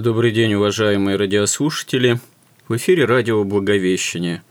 Добрый 0.00 0.30
день, 0.30 0.54
уважаемые 0.54 1.18
радиослушатели. 1.18 2.20
В 2.68 2.76
эфире 2.78 3.04
радио 3.04 3.44
«Благовещение» 3.44 4.42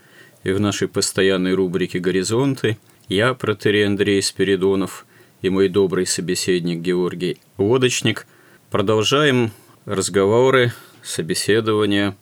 и 0.44 0.52
в 0.52 0.60
нашей 0.60 0.86
постоянной 0.86 1.54
рубрике 1.54 1.98
«Горизонты» 1.98 2.78
я, 3.08 3.34
протерей 3.34 3.84
Андрей 3.84 4.22
Спиридонов 4.22 5.04
и 5.42 5.50
мой 5.50 5.68
добрый 5.68 6.06
собеседник 6.06 6.78
Георгий 6.78 7.38
Лодочник 7.58 8.28
продолжаем 8.70 9.50
разговоры, 9.86 10.72
собеседования, 11.02 12.16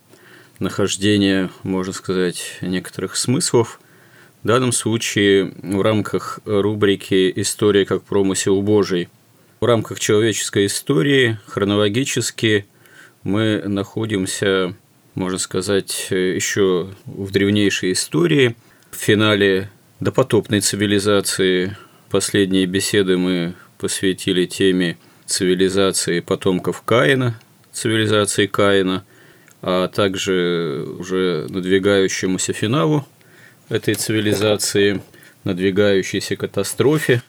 нахождение, 0.58 1.50
можно 1.64 1.92
сказать, 1.92 2.56
некоторых 2.62 3.14
смыслов– 3.14 3.78
в 4.42 4.46
данном 4.46 4.72
случае 4.72 5.52
в 5.62 5.82
рамках 5.82 6.40
рубрики 6.46 7.30
«История 7.36 7.84
как 7.84 8.04
промысел 8.04 8.62
Божий». 8.62 9.10
В 9.60 9.66
рамках 9.66 10.00
человеческой 10.00 10.64
истории 10.64 11.38
хронологически– 11.46 12.64
мы 13.22 13.62
находимся, 13.66 14.74
можно 15.14 15.38
сказать, 15.38 16.08
еще 16.10 16.88
в 17.04 17.30
древнейшей 17.30 17.92
истории. 17.92 18.56
В 18.90 18.96
финале 18.96 19.70
допотопной 20.00 20.60
цивилизации 20.60 21.76
последние 22.10 22.66
беседы 22.66 23.18
мы 23.18 23.54
посвятили 23.78 24.46
теме 24.46 24.96
цивилизации 25.26 26.20
потомков 26.20 26.82
Каина, 26.82 27.38
цивилизации 27.72 28.46
Каина, 28.46 29.04
а 29.60 29.88
также 29.88 30.86
уже 30.98 31.46
надвигающемуся 31.50 32.52
финалу 32.52 33.06
этой 33.68 33.94
цивилизации, 33.94 35.02
надвигающейся 35.44 36.36
катастрофе, 36.36 37.22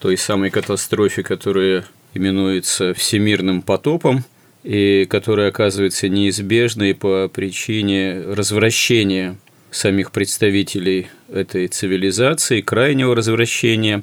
той 0.00 0.16
самой 0.16 0.50
катастрофе, 0.50 1.22
которая 1.22 1.84
именуется 2.12 2.92
всемирным 2.92 3.62
потопом– 3.62 4.24
и 4.66 5.06
которая 5.08 5.50
оказывается 5.50 6.08
неизбежной 6.08 6.92
по 6.92 7.28
причине 7.32 8.20
развращения 8.20 9.36
самих 9.70 10.10
представителей 10.10 11.06
этой 11.28 11.68
цивилизации, 11.68 12.62
крайнего 12.62 13.14
развращения, 13.14 14.02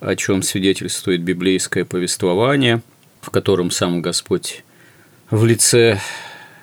о 0.00 0.16
чем 0.16 0.42
свидетельствует 0.42 1.20
библейское 1.20 1.84
повествование, 1.84 2.80
в 3.20 3.28
котором 3.28 3.70
сам 3.70 4.00
Господь 4.00 4.64
в 5.30 5.44
лице 5.44 6.00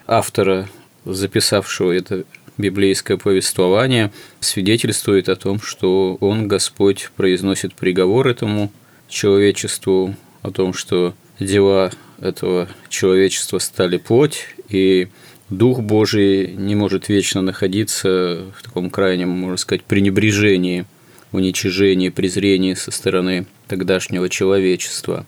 автора, 0.07 0.67
записавшего 1.05 1.91
это 1.91 2.23
библейское 2.57 3.17
повествование, 3.17 4.11
свидетельствует 4.39 5.29
о 5.29 5.35
том, 5.35 5.61
что 5.61 6.17
Он, 6.19 6.47
Господь, 6.47 7.11
произносит 7.15 7.75
приговор 7.75 8.27
этому 8.27 8.71
человечеству, 9.07 10.15
о 10.41 10.49
том, 10.49 10.73
что 10.73 11.13
дела 11.39 11.91
этого 12.19 12.69
человечества 12.89 13.59
стали 13.59 13.97
плоть, 13.97 14.47
и 14.69 15.09
Дух 15.49 15.81
Божий 15.81 16.47
не 16.47 16.75
может 16.75 17.09
вечно 17.09 17.41
находиться 17.41 18.45
в 18.57 18.63
таком 18.63 18.89
крайнем, 18.89 19.29
можно 19.29 19.57
сказать, 19.57 19.83
пренебрежении, 19.83 20.85
уничижении, 21.31 22.09
презрении 22.09 22.73
со 22.73 22.91
стороны 22.91 23.45
тогдашнего 23.67 24.27
человечества. 24.29 25.25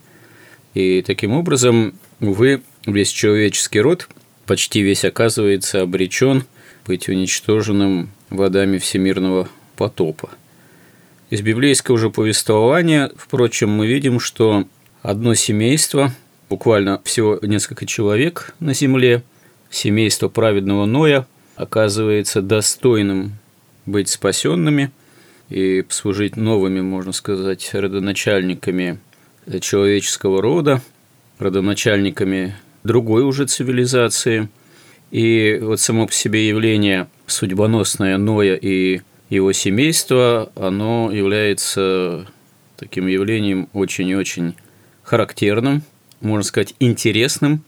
И 0.74 1.04
таким 1.06 1.34
образом, 1.34 1.94
увы, 2.20 2.62
весь 2.86 3.10
человеческий 3.10 3.80
род 3.80 4.10
почти 4.46 4.82
весь 4.82 5.06
оказывается 5.06 5.82
обречен 5.82 6.46
быть 6.86 7.10
уничтоженным 7.10 8.10
водами 8.30 8.78
всемирного 8.78 9.50
потопа. 9.76 10.30
Из 11.30 11.42
библейского 11.42 11.98
же 11.98 12.10
повествования, 12.10 13.12
впрочем, 13.18 13.70
мы 13.70 13.86
видим, 13.86 14.20
что 14.20 14.66
одно 15.04 15.36
семейство– 15.36 16.12
буквально 16.50 17.02
всего 17.04 17.40
несколько 17.42 17.86
человек 17.86 18.54
на 18.60 18.74
земле, 18.74 19.24
семейство 19.70 20.30
праведного 20.30 20.86
Ноя 20.86 21.28
оказывается 21.56 22.42
достойным 22.42 23.34
быть 23.86 24.10
спасенными 24.10 24.92
и 25.50 25.84
служить 25.90 26.38
новыми, 26.38 26.82
можно 26.82 27.12
сказать, 27.12 27.70
родоначальниками 27.74 29.00
человеческого 29.62 30.42
рода, 30.42 30.82
родоначальниками 31.40 32.56
другой 32.84 33.24
уже 33.24 33.46
цивилизации. 33.46 34.50
И 35.10 35.58
вот 35.62 35.80
само 35.80 36.08
по 36.08 36.14
себе 36.14 36.48
явление 36.50 37.08
судьбоносное 37.28 38.18
Ноя 38.18 38.56
и 38.56 39.02
его 39.30 39.52
семейства, 39.54 40.52
оно 40.56 41.12
является 41.12 42.28
таким 42.78 43.08
явлением 43.08 43.70
очень 43.74 44.10
и 44.10 44.16
очень 44.16 44.56
характерным– 45.04 45.82
можно 46.22 46.44
сказать, 46.44 46.74
интересным. 46.80 47.64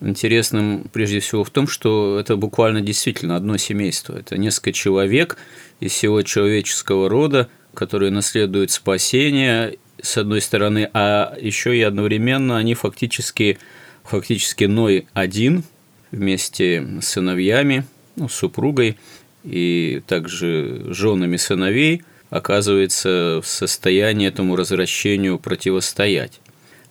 Интересным 0.00 0.86
прежде 0.92 1.20
всего 1.20 1.44
в 1.44 1.50
том, 1.50 1.68
что 1.68 2.18
это 2.18 2.36
буквально 2.36 2.80
действительно 2.80 3.36
одно 3.36 3.56
семейство. 3.56 4.18
Это 4.18 4.36
несколько 4.36 4.72
человек 4.72 5.36
из 5.78 5.92
всего 5.92 6.22
человеческого 6.22 7.08
рода, 7.08 7.48
которые 7.74 8.10
наследуют 8.10 8.72
спасение, 8.72 9.78
с 10.02 10.16
одной 10.16 10.40
стороны, 10.40 10.90
а 10.92 11.36
еще 11.40 11.76
и 11.76 11.82
одновременно 11.82 12.56
они 12.56 12.74
фактически, 12.74 13.58
фактически 14.02 14.64
Ной 14.64 15.06
один 15.12 15.62
вместе 16.10 16.86
с 17.00 17.08
сыновьями, 17.08 17.84
ну, 18.16 18.28
с 18.28 18.34
супругой 18.34 18.98
и 19.44 20.02
также 20.06 20.84
женами 20.92 21.36
сыновей 21.36 22.02
оказывается 22.30 23.40
в 23.42 23.46
состоянии 23.46 24.26
этому 24.26 24.56
развращению 24.56 25.38
противостоять. 25.38 26.40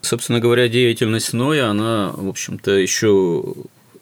Собственно 0.02 0.40
говоря, 0.40 0.68
деятельность 0.68 1.32
Ноя, 1.32 1.70
она, 1.70 2.12
в 2.16 2.28
общем-то, 2.28 2.72
еще 2.72 3.44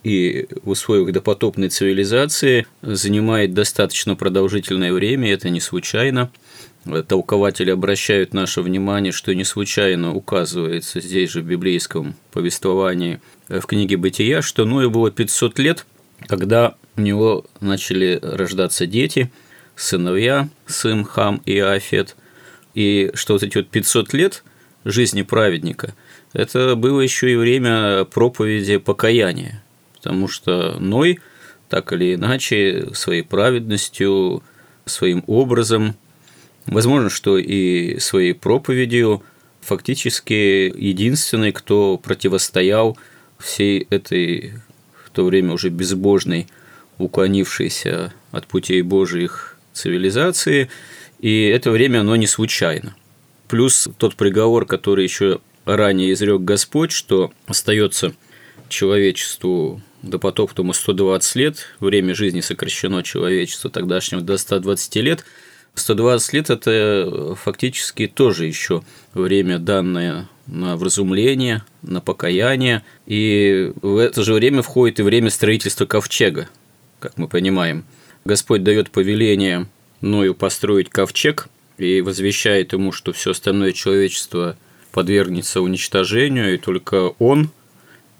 и 0.03 0.47
в 0.63 0.69
условиях 0.69 1.11
допотопной 1.11 1.67
цивилизации 1.69 2.65
занимает 2.81 3.53
достаточно 3.53 4.15
продолжительное 4.15 4.93
время, 4.93 5.33
это 5.33 5.49
не 5.49 5.59
случайно. 5.59 6.31
Толкователи 7.07 7.69
обращают 7.69 8.33
наше 8.33 8.61
внимание, 8.61 9.11
что 9.11 9.35
не 9.35 9.43
случайно 9.43 10.13
указывается 10.13 11.01
здесь 11.01 11.31
же 11.31 11.41
в 11.41 11.45
библейском 11.45 12.15
повествовании 12.31 13.19
в 13.49 13.61
книге 13.61 13.97
«Бытия», 13.97 14.41
что 14.41 14.63
Ною 14.63 14.89
было 14.89 15.11
500 15.11 15.59
лет, 15.59 15.85
когда 16.27 16.75
у 16.95 17.01
него 17.01 17.45
начали 17.59 18.17
рождаться 18.21 18.85
дети, 18.85 19.29
сыновья, 19.75 20.47
сын 20.65 21.03
Хам 21.03 21.41
и 21.45 21.59
Афет, 21.59 22.15
и 22.73 23.11
что 23.15 23.33
вот 23.33 23.43
эти 23.43 23.57
вот 23.57 23.67
500 23.67 24.13
лет– 24.13 24.43
жизни 24.91 25.21
праведника, 25.21 25.93
это 26.33 26.75
было 26.75 27.01
еще 27.01 27.31
и 27.31 27.35
время 27.35 28.05
проповеди 28.05 28.77
покаяния, 28.77 29.63
потому 29.95 30.27
что 30.27 30.77
Ной 30.79 31.19
так 31.69 31.93
или 31.93 32.15
иначе 32.15 32.89
своей 32.93 33.21
праведностью, 33.21 34.43
своим 34.85 35.23
образом, 35.27 35.95
возможно, 36.65 37.09
что 37.09 37.37
и 37.37 37.99
своей 37.99 38.33
проповедью 38.33 39.23
фактически 39.61 40.73
единственный, 40.75 41.51
кто 41.51 41.97
противостоял 41.97 42.97
всей 43.37 43.85
этой 43.89 44.53
в 45.05 45.11
то 45.11 45.25
время 45.25 45.53
уже 45.53 45.69
безбожной, 45.69 46.47
уклонившейся 46.97 48.13
от 48.31 48.47
путей 48.47 48.81
Божьих 48.81 49.57
цивилизации, 49.73 50.69
и 51.19 51.45
это 51.45 51.71
время 51.71 52.01
оно 52.01 52.15
не 52.15 52.27
случайно. 52.27 52.95
Плюс 53.49 53.89
тот 53.97 54.15
приговор, 54.15 54.65
который 54.67 55.03
еще 55.03 55.39
ранее 55.65 56.13
изрек 56.13 56.41
Господь, 56.41 56.91
что 56.91 57.31
остается 57.47 58.13
человечеству 58.69 59.81
до 60.03 60.19
потоптума 60.19 60.73
120 60.73 61.35
лет, 61.35 61.65
время 61.79 62.13
жизни 62.13 62.41
сокращено 62.41 63.01
человечество 63.01 63.71
тогдашнего 63.71 64.21
до 64.21 64.37
120 64.37 64.95
лет, 64.97 65.25
120 65.73 66.33
лет– 66.33 66.49
это 66.51 67.35
фактически 67.41 68.05
тоже 68.05 68.45
еще 68.45 68.83
время, 69.15 69.57
данное 69.57 70.29
на 70.45 70.77
вразумление, 70.77 71.63
на 71.81 72.01
покаяние, 72.01 72.83
и 73.07 73.71
в 73.81 73.97
это 73.97 74.23
же 74.23 74.33
время 74.33 74.61
входит 74.61 74.99
и 74.99 75.03
время 75.03 75.31
строительства 75.31 75.87
ковчега, 75.87 76.49
как 76.99 77.17
мы 77.17 77.27
понимаем. 77.27 77.83
Господь 78.25 78.63
дает 78.63 78.91
повеление 78.91 79.67
Ною 80.01 80.35
построить 80.35 80.89
ковчег 80.89 81.49
и 81.79 82.01
возвещает 82.01 82.73
ему, 82.73 82.91
что 82.91 83.13
все 83.13 83.31
остальное 83.31 83.71
человечество 83.71 84.57
подвергнется 84.91 85.61
уничтожению, 85.61 86.55
и 86.55 86.57
только 86.57 87.13
он 87.19 87.51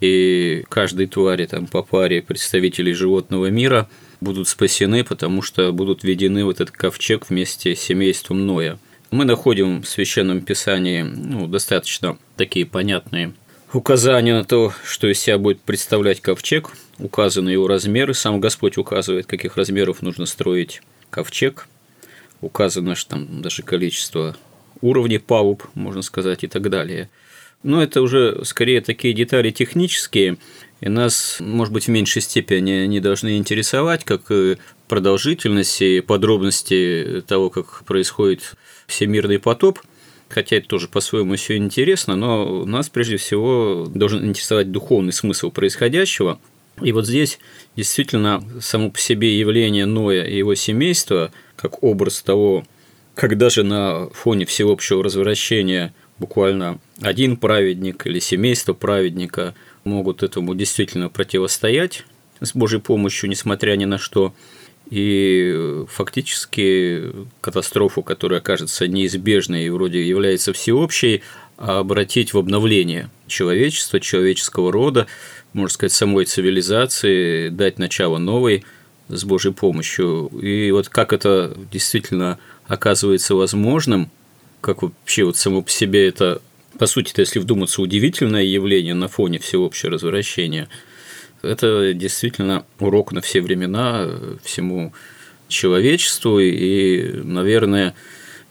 и 0.01 0.63
каждой 0.69 1.07
твари 1.07 1.45
там 1.45 1.67
по 1.67 1.83
паре 1.83 2.21
представителей 2.21 2.94
животного 2.94 3.47
мира 3.47 3.89
будут 4.21 4.47
спасены, 4.47 5.03
потому 5.03 5.41
что 5.41 5.71
будут 5.73 6.03
введены 6.03 6.45
в 6.45 6.50
этот 6.50 6.71
ковчег 6.71 7.29
вместе 7.29 7.75
с 7.75 7.81
семейством 7.81 8.45
Ноя. 8.45 8.79
Мы 9.11 9.25
находим 9.25 9.81
в 9.81 9.89
Священном 9.89 10.41
Писании 10.41 11.01
ну, 11.01 11.47
достаточно 11.47 12.17
такие 12.38 12.65
понятные 12.65 13.33
указания 13.73 14.33
на 14.33 14.45
то, 14.45 14.73
что 14.85 15.07
из 15.07 15.19
себя 15.19 15.38
будет 15.38 15.61
представлять 15.61 16.21
ковчег, 16.21 16.69
указаны 16.97 17.50
его 17.50 17.67
размеры, 17.67 18.13
сам 18.13 18.39
Господь 18.39 18.77
указывает, 18.77 19.25
каких 19.25 19.57
размеров 19.57 20.01
нужно 20.01 20.25
строить 20.25 20.81
ковчег, 21.09 21.67
указано 22.41 22.95
что 22.95 23.12
там 23.12 23.41
даже 23.41 23.63
количество 23.63 24.36
уровней 24.81 25.19
палуб, 25.19 25.63
можно 25.74 26.01
сказать, 26.01 26.44
и 26.44 26.47
так 26.47 26.69
далее. 26.69 27.09
Но 27.63 27.83
это 27.83 28.01
уже 28.01 28.44
скорее 28.45 28.80
такие 28.81 29.13
детали 29.13 29.51
технические, 29.51 30.38
и 30.80 30.88
нас, 30.88 31.38
может 31.39 31.74
быть, 31.74 31.86
в 31.86 31.89
меньшей 31.89 32.21
степени 32.21 32.86
не 32.86 33.01
должны 33.01 33.38
интересовать, 33.38 34.06
как 34.06 34.31
продолжительность 34.88 35.81
и 35.81 36.00
подробности 36.00 37.21
того, 37.27 37.50
как 37.50 37.83
происходит 37.86 38.56
всемирный 38.88 39.39
потоп, 39.39 39.80
хотя 40.30 40.56
это 40.56 40.68
тоже 40.68 40.88
по-своему 40.88 41.35
все 41.35 41.57
интересно, 41.57 42.15
но 42.15 42.65
нас 42.65 42.88
прежде 42.89 43.18
всего 43.18 43.92
должен 43.94 44.25
интересовать 44.25 44.71
духовный 44.71 45.12
смысл 45.12 45.51
происходящего. 45.51 46.39
И 46.81 46.94
вот 46.94 47.06
здесь 47.06 47.39
действительно 47.75 48.42
само 48.62 48.89
по 48.89 49.00
себе 49.00 49.38
явление 49.38 49.85
Ноя 49.85 50.24
и 50.24 50.38
его 50.38 50.56
семейства, 50.56 51.31
как 51.61 51.83
образ 51.83 52.21
того, 52.21 52.63
когда 53.15 53.50
же 53.50 53.63
на 53.63 54.09
фоне 54.09 54.45
всеобщего 54.45 55.03
развращения 55.03 55.94
буквально 56.17 56.79
один 57.01 57.35
праведник 57.35 58.07
или 58.07 58.19
семейство 58.19 58.73
праведника 58.73 59.56
могут 59.83 60.23
этому 60.23 60.56
действительно 60.56 61.09
противостоять 61.09 62.06
с 62.39 62.53
Божьей 62.53 62.79
помощью, 62.79 63.29
несмотря 63.29 63.75
ни 63.75 63.85
на 63.85 63.97
что. 63.97 64.33
И 64.89 65.83
фактически 65.89 67.11
катастрофу, 67.41 68.01
которая 68.03 68.39
кажется 68.39 68.88
неизбежной 68.88 69.65
и 69.65 69.69
вроде 69.69 70.07
является 70.07 70.51
всеобщей, 70.53 71.21
а 71.57 71.79
обратить 71.79 72.33
в 72.33 72.38
обновление 72.38 73.09
человечества, 73.27 74.00
человеческого 74.00 74.71
рода, 74.71 75.07
можно 75.53 75.73
сказать, 75.73 75.91
самой 75.91 76.25
цивилизации, 76.25 77.50
дать 77.50 77.77
начало 77.77 78.17
новой 78.17 78.63
с 79.09 79.23
Божьей 79.25 79.51
помощью. 79.51 80.27
И 80.41 80.71
вот 80.71 80.89
как 80.89 81.13
это 81.13 81.56
действительно 81.71 82.39
оказывается 82.67 83.35
возможным, 83.35 84.09
как 84.61 84.81
вообще 84.81 85.23
вот 85.23 85.38
само 85.38 85.61
по 85.61 85.69
себе 85.69 86.07
это, 86.07 86.41
по 86.77 86.85
сути 86.85 87.13
если 87.19 87.39
вдуматься, 87.39 87.81
удивительное 87.81 88.44
явление 88.44 88.94
на 88.94 89.07
фоне 89.07 89.39
всеобщего 89.39 89.91
развращения, 89.91 90.69
это 91.41 91.94
действительно 91.94 92.65
урок 92.79 93.11
на 93.11 93.21
все 93.21 93.41
времена 93.41 94.07
всему 94.44 94.94
человечеству, 95.47 96.39
и, 96.39 97.21
наверное, 97.23 97.95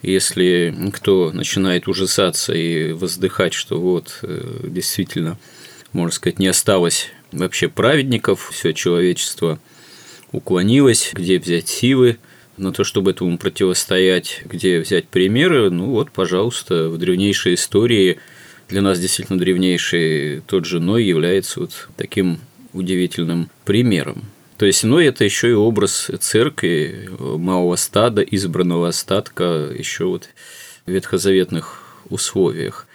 если 0.02 0.74
кто 0.92 1.30
начинает 1.32 1.86
ужасаться 1.86 2.52
и 2.54 2.92
воздыхать, 2.92 3.52
что 3.52 3.80
вот 3.80 4.18
э, 4.22 4.60
действительно, 4.64 5.38
можно 5.92 6.12
сказать, 6.12 6.38
не 6.38 6.48
осталось 6.48 7.10
вообще 7.32 7.68
праведников, 7.68 8.50
все 8.52 8.72
человечество 8.72 9.58
уклонилось, 10.32 11.10
где 11.14 11.38
взять 11.38 11.68
силы, 11.68 12.18
на 12.56 12.72
то, 12.72 12.84
чтобы 12.84 13.12
этому 13.12 13.38
противостоять, 13.38 14.42
где 14.44 14.80
взять 14.80 15.06
примеры, 15.08 15.70
ну 15.70 15.90
вот, 15.90 16.10
пожалуйста, 16.10 16.88
в 16.88 16.98
древнейшей 16.98 17.54
истории, 17.54 18.18
для 18.68 18.82
нас 18.82 18.98
действительно 18.98 19.38
древнейший 19.38 20.42
тот 20.46 20.64
же 20.64 20.80
Ной 20.80 21.04
является 21.04 21.60
вот 21.60 21.88
таким 21.96 22.40
удивительным 22.72 23.48
примером. 23.64 24.24
То 24.58 24.66
есть 24.66 24.82
Ной– 24.82 25.06
это 25.06 25.24
еще 25.24 25.50
и 25.50 25.54
образ 25.54 26.10
церкви, 26.18 27.08
малого 27.18 27.76
стада, 27.76 28.22
избранного 28.22 28.88
остатка 28.88 29.70
еще 29.72 30.06
вот 30.06 30.28
в 30.84 30.90
ветхозаветных 30.90 31.84
условиях. 32.10 32.86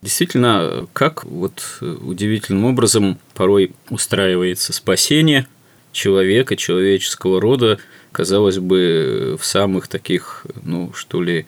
Действительно, 0.00 0.88
как 0.94 1.24
вот 1.24 1.62
удивительным 1.80 2.64
образом 2.64 3.18
порой 3.34 3.72
устраивается 3.90 4.72
спасение 4.72 5.46
человека, 5.92 6.56
человеческого 6.56 7.40
рода– 7.40 7.78
казалось 8.12 8.58
бы, 8.58 9.36
в 9.38 9.44
самых 9.44 9.88
таких, 9.88 10.46
ну, 10.62 10.92
что 10.94 11.22
ли, 11.22 11.46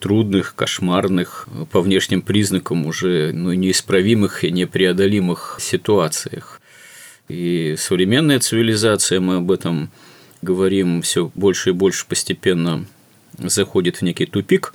трудных, 0.00 0.54
кошмарных, 0.54 1.48
по 1.70 1.82
внешним 1.82 2.22
признакам 2.22 2.86
уже 2.86 3.32
ну, 3.34 3.52
неисправимых 3.52 4.42
и 4.42 4.50
непреодолимых 4.50 5.58
ситуациях. 5.60 6.62
И 7.28 7.74
современная 7.76 8.40
цивилизация, 8.40 9.20
мы 9.20 9.36
об 9.36 9.50
этом 9.50 9.90
говорим, 10.40 11.02
все 11.02 11.30
больше 11.34 11.70
и 11.70 11.72
больше 11.72 12.06
постепенно 12.06 12.86
заходит 13.36 13.96
в 13.96 14.02
некий 14.02 14.24
тупик. 14.24 14.72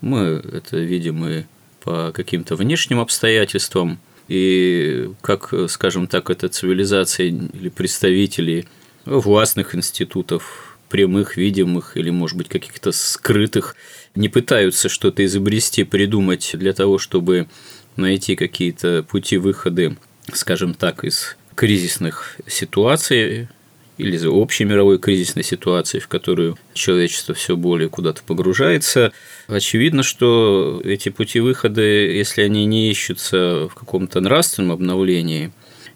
Мы 0.00 0.42
это 0.52 0.78
видим 0.78 1.24
и 1.26 1.44
по 1.82 2.10
каким-то 2.12 2.56
внешним 2.56 2.98
обстоятельствам, 2.98 4.00
и 4.28 5.10
как, 5.20 5.52
скажем 5.68 6.06
так, 6.06 6.30
эта 6.30 6.48
цивилизация 6.48 7.26
или 7.26 7.68
представители 7.68 8.66
властных 9.04 9.74
институтов, 9.74 10.78
прямых, 10.88 11.36
видимых 11.36 11.96
или, 11.96 12.10
может 12.10 12.38
быть, 12.38 12.48
каких-то 12.48 12.92
скрытых, 12.92 13.76
не 14.14 14.28
пытаются 14.28 14.88
что-то 14.88 15.24
изобрести, 15.24 15.84
придумать 15.84 16.52
для 16.54 16.72
того, 16.72 16.98
чтобы 16.98 17.48
найти 17.96 18.36
какие-то 18.36 19.02
пути 19.02 19.36
выхода, 19.36 19.96
скажем 20.32 20.74
так, 20.74 21.04
из 21.04 21.36
кризисных 21.54 22.36
ситуаций 22.46 23.48
или 23.96 24.16
из 24.16 24.26
общей 24.26 24.64
мировой 24.64 24.98
кризисной 24.98 25.44
ситуации, 25.44 25.98
в 25.98 26.08
которую 26.08 26.58
человечество 26.72 27.34
все 27.34 27.56
более 27.56 27.88
куда-то 27.88 28.22
погружается. 28.24 29.12
Очевидно, 29.46 30.02
что 30.02 30.80
эти 30.84 31.10
пути 31.10 31.40
выхода, 31.40 31.82
если 31.82 32.42
они 32.42 32.64
не 32.66 32.90
ищутся 32.90 33.68
в 33.70 33.74
каком-то 33.74 34.20
нравственном 34.20 34.72
обновлении, 34.72 35.52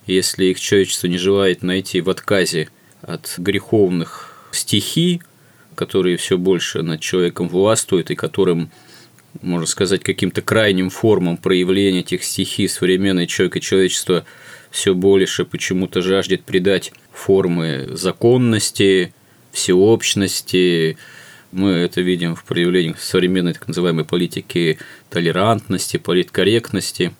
если 0.07 0.47
их 0.47 0.61
человечество 0.61 1.09
не 1.09 1.19
желает 1.19 1.63
найти 1.63 2.01
в 2.01 2.09
отказе 2.09 2.69
от 3.03 3.35
греховных 3.39 4.49
стихий, 4.53 5.23
которые 5.75 6.17
все 6.17 6.39
больше 6.39 6.83
над 6.83 7.01
человеком 7.01 7.49
властвуют 7.49 8.11
и 8.11 8.15
которым, 8.17 8.71
можно 9.43 9.67
сказать, 9.67 10.03
каким-то 10.03 10.41
крайним 10.41 10.91
формам 10.91 11.37
проявления 11.37 12.01
этих 12.01 12.25
стихий 12.25 12.69
современное 12.69 13.27
человек 13.27 13.57
и 13.57 13.61
человечество 13.61 14.25
все 14.71 14.95
больше 14.95 15.45
почему-то 15.45 16.03
жаждет 16.03 16.45
придать 16.45 16.93
формы 17.13 17.89
законности, 17.93 19.13
всеобщности. 19.53 20.99
Мы 21.53 21.71
это 21.71 22.01
видим 22.01 22.35
в 22.35 22.45
проявлениях 22.45 23.01
современной 23.01 23.55
так 23.55 23.69
называемой 23.69 24.05
политики 24.05 24.79
толерантности, 25.11 25.97
политкорректности. 25.97 27.13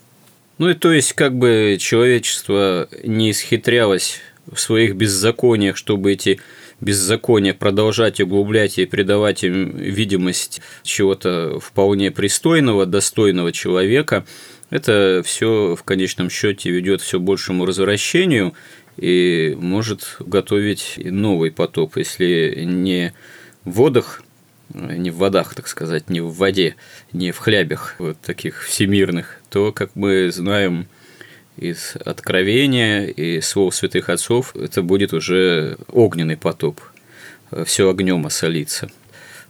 Ну 0.57 0.69
и 0.69 0.73
то 0.73 0.91
есть, 0.91 1.13
как 1.13 1.35
бы 1.35 1.77
человечество 1.79 2.89
не 3.03 3.31
исхитрялось 3.31 4.19
в 4.51 4.59
своих 4.59 4.95
беззакониях, 4.95 5.77
чтобы 5.77 6.11
эти 6.11 6.39
беззакония 6.81 7.53
продолжать 7.53 8.19
углублять 8.19 8.77
и 8.77 8.85
придавать 8.85 9.43
им 9.43 9.75
видимость 9.77 10.61
чего-то 10.83 11.59
вполне 11.59 12.11
пристойного, 12.11 12.85
достойного 12.85 13.51
человека, 13.51 14.25
это 14.69 15.21
все 15.25 15.75
в 15.75 15.83
конечном 15.83 16.29
счете 16.29 16.69
ведет 16.69 17.01
все 17.01 17.19
большему 17.19 17.65
развращению 17.65 18.53
и 18.97 19.55
может 19.59 20.17
готовить 20.19 20.99
новый 21.03 21.51
потоп, 21.51 21.97
если 21.97 22.63
не 22.65 23.13
в 23.65 23.71
водах, 23.71 24.23
не 24.73 25.09
в 25.09 25.15
водах, 25.15 25.55
так 25.55 25.67
сказать, 25.67 26.09
не 26.09 26.21
в 26.21 26.33
воде, 26.33 26.75
не 27.13 27.31
в 27.31 27.37
хлябях 27.37 27.95
вот 27.99 28.19
таких 28.19 28.63
всемирных, 28.63 29.41
то, 29.49 29.71
как 29.71 29.91
мы 29.95 30.31
знаем, 30.31 30.87
из 31.57 31.95
Откровения 32.05 33.05
и 33.05 33.41
слов 33.41 33.75
святых 33.75 34.09
отцов, 34.09 34.55
это 34.55 34.81
будет 34.81 35.13
уже 35.13 35.77
огненный 35.89 36.37
потоп, 36.37 36.79
все 37.65 37.89
огнем 37.89 38.25
осолится. 38.25 38.89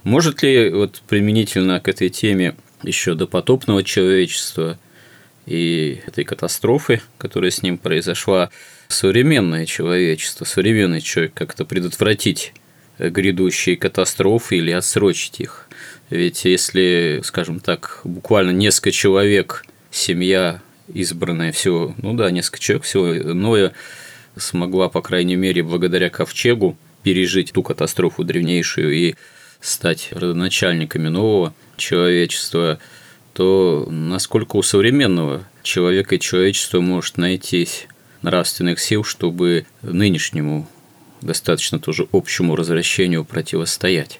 Может 0.03 0.41
ли 0.41 0.69
вот 0.71 1.01
применительно 1.07 1.79
к 1.79 1.87
этой 1.87 2.09
теме 2.09 2.55
еще 2.81 3.13
до 3.13 3.27
потопного 3.27 3.83
человечества 3.83 4.79
и 5.49 6.01
этой 6.05 6.23
катастрофы, 6.23 7.01
которая 7.17 7.51
с 7.51 7.63
ним 7.63 7.77
произошла, 7.77 8.51
современное 8.87 9.65
человечество, 9.65 10.45
современный 10.45 11.01
человек 11.01 11.33
как-то 11.33 11.65
предотвратить 11.65 12.53
грядущие 12.99 13.77
катастрофы 13.77 14.57
или 14.57 14.71
отсрочить 14.71 15.39
их. 15.39 15.67
Ведь 16.09 16.45
если, 16.45 17.21
скажем 17.23 17.59
так, 17.59 18.01
буквально 18.03 18.51
несколько 18.51 18.91
человек, 18.91 19.65
семья 19.91 20.61
избранная, 20.93 21.51
все, 21.51 21.93
ну 22.01 22.13
да, 22.13 22.29
несколько 22.31 22.59
человек, 22.59 22.83
все 22.83 23.17
иное 23.17 23.73
смогла, 24.35 24.89
по 24.89 25.01
крайней 25.01 25.35
мере, 25.35 25.63
благодаря 25.63 26.09
ковчегу 26.09 26.77
пережить 27.03 27.53
ту 27.53 27.63
катастрофу 27.63 28.23
древнейшую 28.23 28.93
и 28.93 29.15
стать 29.61 30.09
родоначальниками 30.11 31.07
нового 31.07 31.53
человечества, 31.77 32.79
то 33.39 33.87
насколько 33.89 34.57
у 34.57 34.61
современного 34.61 35.45
человека 35.63 36.15
и 36.15 36.19
человечества 36.19 36.81
может 36.81 37.15
найтись 37.15 37.87
нравственных 38.21 38.81
сил, 38.81 39.05
чтобы 39.05 39.65
нынешнему 39.81 40.67
достаточно 41.21 41.79
тоже 41.79 42.09
общему 42.11 42.57
развращению 42.57 43.23
противостоять. 43.23 44.19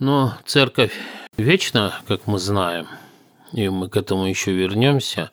Но 0.00 0.36
церковь 0.44 0.92
вечна, 1.38 1.98
как 2.06 2.26
мы 2.26 2.38
знаем, 2.38 2.88
и 3.54 3.70
мы 3.70 3.88
к 3.88 3.96
этому 3.96 4.26
еще 4.26 4.52
вернемся. 4.52 5.30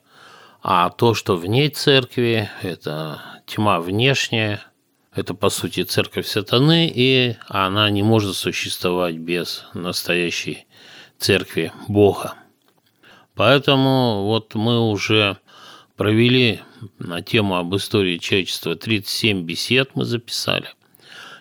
А 0.62 0.90
то, 0.90 1.14
что 1.14 1.36
в 1.36 1.46
ней 1.46 1.68
церкви, 1.68 2.50
это 2.62 3.22
тьма 3.46 3.82
внешняя, 3.82 4.62
это 5.14 5.34
по 5.34 5.50
сути 5.50 5.84
церковь 5.84 6.26
сатаны, 6.26 6.90
и 6.96 7.36
она 7.50 7.90
не 7.90 8.02
может 8.02 8.38
существовать 8.38 9.18
без 9.18 9.66
настоящей 9.74 10.68
церкви 11.20 11.74
Бога. 11.90 12.36
Поэтому 13.36 14.24
вот 14.26 14.56
мы 14.56 14.80
уже 14.90 15.38
провели 15.98 16.60
на 17.00 17.22
тему 17.22 17.56
об 17.56 17.76
истории 17.76 18.18
человечества 18.18 18.76
37 18.76 19.44
бесед 19.44 19.92
мы 19.96 20.06
записали. 20.06 20.68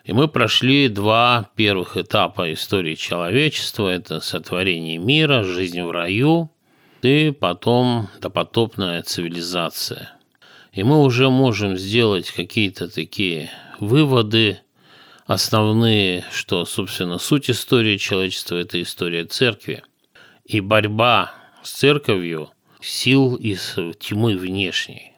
И 0.05 0.13
мы 0.13 0.27
прошли 0.27 0.89
два 0.89 1.51
первых 1.55 1.97
этапа 1.97 2.53
истории 2.53 2.97
человечества. 2.97 3.89
Это 3.89 4.21
сотворение 4.21 4.99
мира, 4.99 5.45
жизнь 5.45 5.81
в 5.81 5.91
раю 5.91 6.51
и 7.03 7.31
потом 7.31 8.09
допотопная 8.21 9.03
цивилизация. 9.03 10.13
И 10.73 10.83
мы 10.83 11.03
уже 11.03 11.29
можем 11.29 11.77
сделать 11.77 12.31
какие-то 12.31 12.89
такие 12.89 13.51
выводы 13.79 14.59
основные, 15.27 16.25
что, 16.33 16.65
собственно, 16.65 17.19
суть 17.19 17.51
истории 17.51 17.97
человечества– 17.97 18.57
это 18.57 18.81
история 18.83 19.25
церкви. 19.25 19.85
И 20.45 20.61
борьба 20.61 21.33
с 21.63 21.71
церковью 21.71 22.51
сил 22.81 23.37
из 23.37 23.77
тьмы 24.01 24.37
внешней. 24.37 25.13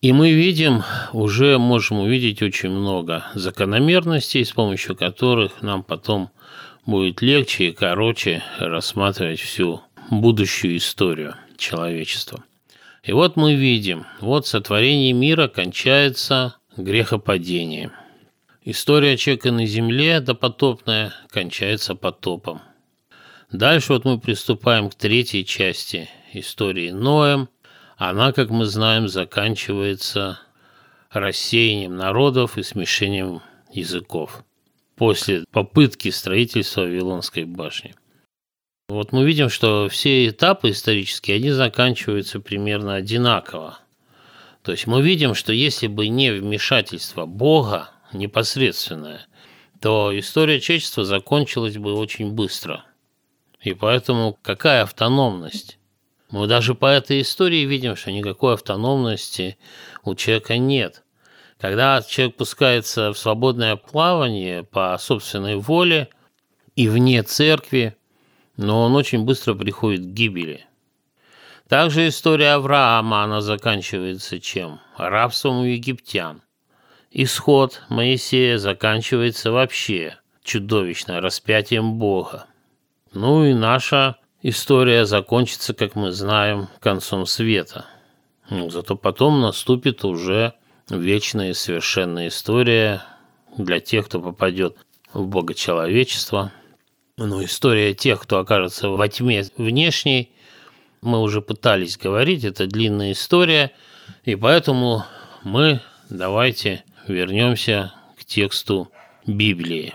И 0.00 0.12
мы 0.12 0.32
видим, 0.32 0.82
уже 1.12 1.58
можем 1.58 2.00
увидеть 2.00 2.42
очень 2.42 2.70
много 2.70 3.24
закономерностей, 3.34 4.44
с 4.44 4.50
помощью 4.50 4.96
которых 4.96 5.62
нам 5.62 5.84
потом 5.84 6.30
будет 6.86 7.22
легче 7.22 7.68
и 7.68 7.72
короче 7.72 8.42
рассматривать 8.58 9.40
всю 9.40 9.80
будущую 10.10 10.76
историю 10.76 11.36
человечества. 11.56 12.44
И 13.04 13.12
вот 13.12 13.36
мы 13.36 13.54
видим, 13.54 14.06
вот 14.20 14.46
сотворение 14.46 15.12
мира 15.12 15.46
кончается 15.46 16.56
грехопадением. 16.76 17.92
История 18.64 19.16
человека 19.16 19.52
на 19.52 19.66
земле 19.66 20.20
допотопная 20.20 21.12
кончается 21.30 21.94
потопом– 21.94 22.60
Дальше 23.52 23.92
вот 23.92 24.06
мы 24.06 24.18
приступаем 24.18 24.88
к 24.88 24.94
третьей 24.94 25.44
части 25.44 26.08
истории 26.32 26.90
Ноем. 26.90 27.50
Она, 27.98 28.32
как 28.32 28.48
мы 28.48 28.64
знаем, 28.64 29.08
заканчивается 29.08 30.40
рассеянием 31.10 31.94
народов 31.94 32.56
и 32.56 32.62
смешением 32.62 33.42
языков 33.70 34.42
после 34.96 35.44
попытки 35.52 36.08
строительства 36.08 36.80
Вавилонской 36.82 37.44
башни. 37.44 37.94
Вот 38.88 39.12
мы 39.12 39.26
видим, 39.26 39.50
что 39.50 39.86
все 39.90 40.28
этапы 40.28 40.70
исторические, 40.70 41.36
они 41.36 41.50
заканчиваются 41.50 42.40
примерно 42.40 42.94
одинаково. 42.94 43.78
То 44.62 44.72
есть 44.72 44.86
мы 44.86 45.02
видим, 45.02 45.34
что 45.34 45.52
если 45.52 45.88
бы 45.88 46.08
не 46.08 46.30
вмешательство 46.30 47.26
Бога 47.26 47.90
непосредственное, 48.14 49.26
то 49.78 50.18
история 50.18 50.58
человечества 50.58 51.04
закончилась 51.04 51.76
бы 51.76 51.92
очень 51.92 52.30
быстро– 52.30 52.86
и 53.62 53.74
поэтому 53.74 54.38
какая 54.42 54.82
автономность? 54.82 55.78
Мы 56.30 56.46
даже 56.46 56.74
по 56.74 56.86
этой 56.86 57.20
истории 57.20 57.64
видим, 57.64 57.94
что 57.94 58.10
никакой 58.10 58.54
автономности 58.54 59.58
у 60.02 60.14
человека 60.14 60.56
нет. 60.58 61.04
Когда 61.60 62.02
человек 62.02 62.36
пускается 62.36 63.12
в 63.12 63.18
свободное 63.18 63.76
плавание 63.76 64.64
по 64.64 64.96
собственной 64.98 65.56
воле 65.56 66.08
и 66.74 66.88
вне 66.88 67.22
церкви, 67.22 67.96
но 68.56 68.82
он 68.82 68.96
очень 68.96 69.24
быстро 69.24 69.54
приходит 69.54 70.00
к 70.00 70.14
гибели. 70.14 70.66
Также 71.68 72.08
история 72.08 72.52
Авраама, 72.54 73.22
она 73.22 73.40
заканчивается 73.40 74.40
чем? 74.40 74.80
Рабством 74.96 75.60
у 75.60 75.64
египтян. 75.64 76.42
Исход 77.10 77.82
Моисея 77.88 78.58
заканчивается 78.58 79.52
вообще 79.52 80.18
чудовищно 80.42 81.20
распятием 81.20 81.94
Бога. 81.94 82.46
Ну 83.14 83.44
и 83.44 83.52
наша 83.52 84.16
история 84.40 85.04
закончится, 85.04 85.74
как 85.74 85.96
мы 85.96 86.12
знаем, 86.12 86.68
концом 86.80 87.26
света. 87.26 87.84
Зато 88.48 88.96
потом 88.96 89.40
наступит 89.40 90.04
уже 90.04 90.54
вечная 90.88 91.50
и 91.50 91.54
совершенная 91.54 92.28
история 92.28 93.02
для 93.56 93.80
тех, 93.80 94.06
кто 94.06 94.20
попадет 94.20 94.76
в 95.12 95.26
богочеловечество. 95.26 96.52
Ну, 97.18 97.44
история 97.44 97.92
тех, 97.92 98.22
кто 98.22 98.38
окажется 98.38 98.88
во 98.88 99.08
тьме 99.08 99.44
внешней, 99.58 100.32
мы 101.02 101.20
уже 101.20 101.42
пытались 101.42 101.98
говорить, 101.98 102.44
это 102.44 102.66
длинная 102.66 103.12
история, 103.12 103.72
и 104.24 104.34
поэтому 104.36 105.04
мы 105.42 105.80
давайте 106.08 106.84
вернемся 107.06 107.92
к 108.18 108.24
тексту 108.24 108.90
Библии 109.26 109.94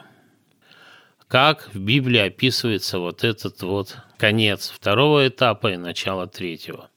как 1.28 1.70
в 1.74 1.80
Библии 1.80 2.20
описывается 2.20 3.00
вот 3.00 3.24
этот 3.24 3.62
вот 3.62 3.98
конец 4.18 4.70
второго 4.74 5.28
этапа 5.28 5.74
и 5.74 5.78
начало 5.78 6.28
третьего. 6.28 6.90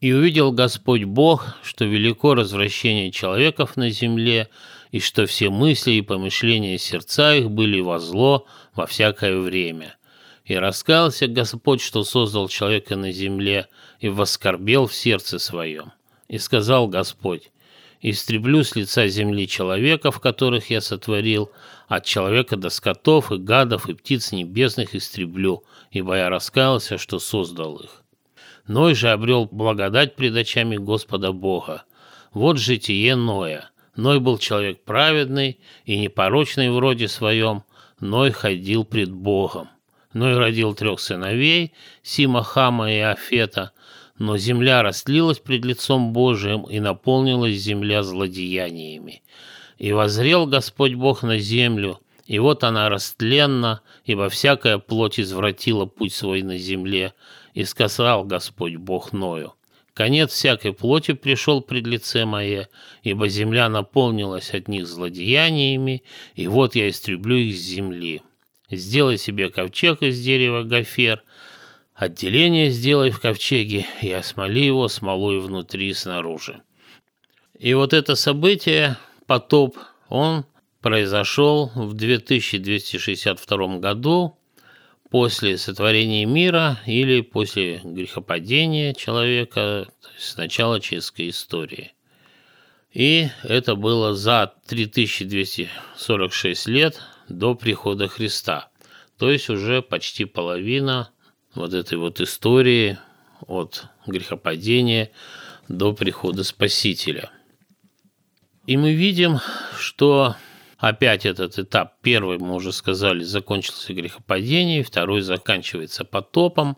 «И 0.00 0.12
увидел 0.12 0.52
Господь 0.52 1.04
Бог, 1.04 1.56
что 1.62 1.84
велико 1.84 2.34
развращение 2.34 3.10
человеков 3.10 3.76
на 3.76 3.90
земле, 3.90 4.48
и 4.92 5.00
что 5.00 5.26
все 5.26 5.50
мысли 5.50 5.92
и 5.92 6.02
помышления 6.02 6.78
сердца 6.78 7.34
их 7.34 7.50
были 7.50 7.80
во 7.80 7.98
зло 7.98 8.46
во 8.74 8.86
всякое 8.86 9.38
время. 9.38 9.96
И 10.44 10.54
раскаялся 10.54 11.26
Господь, 11.26 11.80
что 11.80 12.02
создал 12.02 12.48
человека 12.48 12.96
на 12.96 13.12
земле, 13.12 13.68
и 14.00 14.08
воскорбел 14.08 14.86
в 14.86 14.94
сердце 14.94 15.38
своем. 15.38 15.92
И 16.28 16.38
сказал 16.38 16.88
Господь, 16.88 17.52
истреблю 18.00 18.64
с 18.64 18.74
лица 18.74 19.06
земли 19.06 19.46
человеков, 19.46 20.18
которых 20.18 20.70
я 20.70 20.80
сотворил, 20.80 21.52
от 21.90 22.04
человека 22.04 22.56
до 22.56 22.70
скотов 22.70 23.32
и 23.32 23.36
гадов 23.36 23.88
и 23.88 23.94
птиц 23.94 24.30
небесных 24.30 24.94
истреблю, 24.94 25.64
ибо 25.90 26.16
я 26.16 26.30
раскаялся, 26.30 26.98
что 26.98 27.18
создал 27.18 27.78
их. 27.78 28.04
Ной 28.68 28.94
же 28.94 29.10
обрел 29.10 29.46
благодать 29.46 30.14
пред 30.14 30.36
очами 30.36 30.76
Господа 30.76 31.32
Бога. 31.32 31.82
Вот 32.32 32.58
житие 32.58 33.16
Ноя. 33.16 33.70
Ной 33.96 34.20
был 34.20 34.38
человек 34.38 34.84
праведный 34.84 35.58
и 35.84 35.98
непорочный 35.98 36.70
в 36.70 36.78
роде 36.78 37.08
своем, 37.08 37.64
Ной 37.98 38.30
ходил 38.30 38.84
пред 38.84 39.10
Богом. 39.10 39.68
Ной 40.12 40.38
родил 40.38 40.74
трех 40.74 41.00
сыновей, 41.00 41.74
Сима, 42.04 42.44
Хама 42.44 42.92
и 42.92 42.98
Афета, 42.98 43.72
но 44.16 44.38
земля 44.38 44.84
растлилась 44.84 45.40
пред 45.40 45.64
лицом 45.64 46.12
Божиим, 46.12 46.62
и 46.62 46.78
наполнилась 46.78 47.56
земля 47.56 48.04
злодеяниями. 48.04 49.24
И 49.80 49.92
возрел 49.92 50.46
Господь 50.46 50.92
Бог 50.92 51.22
на 51.22 51.38
землю, 51.38 52.00
и 52.26 52.38
вот 52.38 52.64
она 52.64 52.90
растленна, 52.90 53.80
ибо 54.04 54.28
всякая 54.28 54.76
плоть 54.76 55.18
извратила 55.18 55.86
путь 55.86 56.12
свой 56.12 56.42
на 56.42 56.58
земле, 56.58 57.14
и 57.54 57.64
сказал 57.64 58.24
Господь 58.24 58.76
Бог 58.76 59.14
Ною. 59.14 59.54
Конец 59.94 60.32
всякой 60.32 60.74
плоти 60.74 61.12
пришел 61.14 61.62
пред 61.62 61.86
лице 61.86 62.26
мое, 62.26 62.68
ибо 63.02 63.26
земля 63.28 63.70
наполнилась 63.70 64.52
от 64.52 64.68
них 64.68 64.86
злодеяниями, 64.86 66.02
и 66.34 66.46
вот 66.46 66.74
я 66.74 66.90
истреблю 66.90 67.36
их 67.36 67.56
с 67.56 67.62
земли. 67.62 68.20
Сделай 68.70 69.16
себе 69.16 69.48
ковчег 69.48 70.02
из 70.02 70.20
дерева 70.20 70.62
гофер, 70.62 71.22
отделение 71.94 72.68
сделай 72.68 73.10
в 73.10 73.18
ковчеге 73.18 73.86
и 74.02 74.12
осмоли 74.12 74.60
его 74.60 74.88
смолой 74.88 75.40
внутри 75.40 75.88
и 75.88 75.94
снаружи. 75.94 76.60
И 77.58 77.72
вот 77.72 77.94
это 77.94 78.14
событие, 78.14 78.98
потоп, 79.30 79.78
он 80.08 80.44
произошел 80.80 81.70
в 81.76 81.94
2262 81.94 83.78
году 83.78 84.36
после 85.08 85.56
сотворения 85.56 86.26
мира 86.26 86.80
или 86.84 87.20
после 87.20 87.80
грехопадения 87.84 88.92
человека, 88.92 89.86
то 90.02 90.08
есть 90.16 90.30
с 90.30 90.36
начала 90.36 90.80
человеческой 90.80 91.28
истории. 91.28 91.92
И 92.92 93.28
это 93.44 93.76
было 93.76 94.14
за 94.14 94.52
3246 94.66 96.66
лет 96.66 97.00
до 97.28 97.54
прихода 97.54 98.08
Христа. 98.08 98.68
То 99.16 99.30
есть 99.30 99.48
уже 99.48 99.80
почти 99.80 100.24
половина 100.24 101.10
вот 101.54 101.72
этой 101.72 101.98
вот 101.98 102.20
истории 102.20 102.98
от 103.46 103.84
грехопадения 104.08 105.12
до 105.68 105.92
прихода 105.92 106.42
Спасителя. 106.42 107.30
И 108.70 108.76
мы 108.76 108.92
видим, 108.92 109.40
что 109.76 110.36
опять 110.78 111.26
этот 111.26 111.58
этап, 111.58 111.94
первый, 112.02 112.38
мы 112.38 112.54
уже 112.54 112.72
сказали, 112.72 113.24
закончился 113.24 113.92
грехопадением, 113.92 114.84
второй 114.84 115.22
заканчивается 115.22 116.04
потопом, 116.04 116.76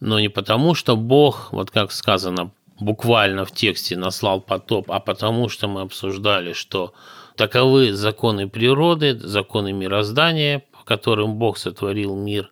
но 0.00 0.18
не 0.18 0.28
потому, 0.28 0.74
что 0.74 0.96
Бог, 0.96 1.52
вот 1.52 1.70
как 1.70 1.92
сказано 1.92 2.50
буквально 2.80 3.44
в 3.44 3.52
тексте, 3.52 3.96
наслал 3.96 4.40
потоп, 4.40 4.90
а 4.90 4.98
потому 4.98 5.48
что 5.48 5.68
мы 5.68 5.82
обсуждали, 5.82 6.52
что 6.52 6.94
таковы 7.36 7.92
законы 7.92 8.48
природы, 8.48 9.16
законы 9.16 9.72
мироздания, 9.72 10.64
по 10.72 10.82
которым 10.82 11.36
Бог 11.36 11.58
сотворил 11.58 12.16
мир, 12.16 12.50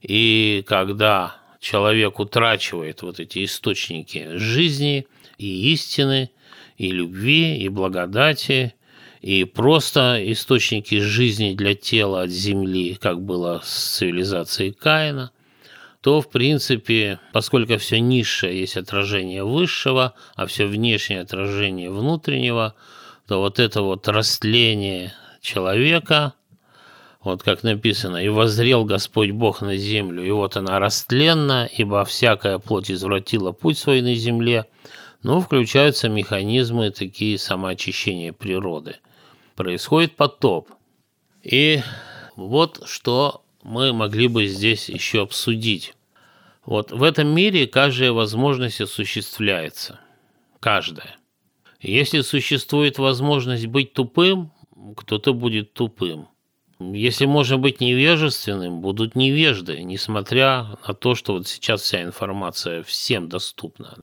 и 0.00 0.64
когда 0.66 1.36
человек 1.60 2.18
утрачивает 2.18 3.02
вот 3.02 3.20
эти 3.20 3.44
источники 3.44 4.30
жизни 4.38 5.06
и 5.36 5.74
истины, 5.74 6.30
и 6.76 6.90
любви, 6.90 7.58
и 7.58 7.68
благодати, 7.68 8.74
и 9.20 9.44
просто 9.44 10.20
источники 10.32 11.00
жизни 11.00 11.54
для 11.54 11.74
тела 11.74 12.22
от 12.22 12.30
земли, 12.30 12.94
как 13.00 13.22
было 13.22 13.60
с 13.64 13.96
цивилизацией 13.96 14.72
Каина, 14.72 15.30
то, 16.02 16.20
в 16.20 16.28
принципе, 16.28 17.18
поскольку 17.32 17.78
все 17.78 18.00
низшее 18.00 18.60
есть 18.60 18.76
отражение 18.76 19.42
высшего, 19.42 20.12
а 20.34 20.46
все 20.46 20.66
внешнее 20.66 21.22
отражение 21.22 21.90
внутреннего, 21.90 22.74
то 23.26 23.40
вот 23.40 23.58
это 23.58 23.80
вот 23.80 24.06
растление 24.08 25.14
человека, 25.40 26.34
вот 27.22 27.42
как 27.42 27.62
написано, 27.62 28.18
«И 28.18 28.28
воззрел 28.28 28.84
Господь 28.84 29.30
Бог 29.30 29.62
на 29.62 29.78
землю, 29.78 30.22
и 30.22 30.30
вот 30.30 30.58
она 30.58 30.78
растленна, 30.78 31.66
ибо 31.74 32.04
всякая 32.04 32.58
плоть 32.58 32.90
извратила 32.90 33.52
путь 33.52 33.78
свой 33.78 34.02
на 34.02 34.14
земле», 34.14 34.66
но 35.24 35.40
включаются 35.40 36.08
механизмы 36.08 36.90
такие 36.90 37.38
самоочищения 37.38 38.32
природы– 38.32 38.96
происходит 39.54 40.16
потоп. 40.16 40.68
И 41.42 41.82
вот 42.36 42.82
что 42.86 43.42
мы 43.62 43.92
могли 43.92 44.28
бы 44.28 44.46
здесь 44.46 44.88
еще 44.88 45.22
обсудить. 45.22 45.94
Вот 46.64 46.92
в 46.92 47.02
этом 47.02 47.28
мире 47.28 47.66
каждая 47.66 48.12
возможность 48.12 48.80
осуществляется. 48.80 50.00
Каждая. 50.60 51.16
Если 51.80 52.22
существует 52.22 52.98
возможность 52.98 53.66
быть 53.66 53.92
тупым, 53.92 54.50
кто-то 54.96 55.34
будет 55.34 55.74
тупым. 55.74 56.28
Если 56.80 57.26
можно 57.26 57.58
быть 57.58 57.80
невежественным, 57.80 58.80
будут 58.80 59.14
невежды, 59.14 59.82
несмотря 59.82 60.76
на 60.86 60.94
то, 60.94 61.14
что 61.14 61.34
вот 61.34 61.46
сейчас 61.46 61.82
вся 61.82 62.02
информация 62.02 62.82
всем 62.82 63.28
доступна. 63.28 63.98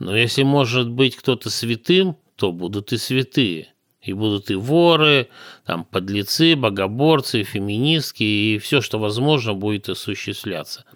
Но 0.00 0.16
если 0.16 0.42
может 0.42 0.88
быть 0.88 1.14
кто-то 1.14 1.50
святым, 1.50 2.16
то 2.34 2.52
будут 2.52 2.92
и 2.92 2.96
святые. 2.96 3.74
И 4.00 4.14
будут 4.14 4.50
и 4.50 4.54
воры, 4.54 5.28
там, 5.66 5.84
подлецы, 5.84 6.56
богоборцы, 6.56 7.42
феминистки, 7.42 8.22
и 8.22 8.58
все, 8.58 8.80
что 8.80 8.98
возможно, 8.98 9.52
будет 9.52 9.90
осуществляться. 9.90 10.86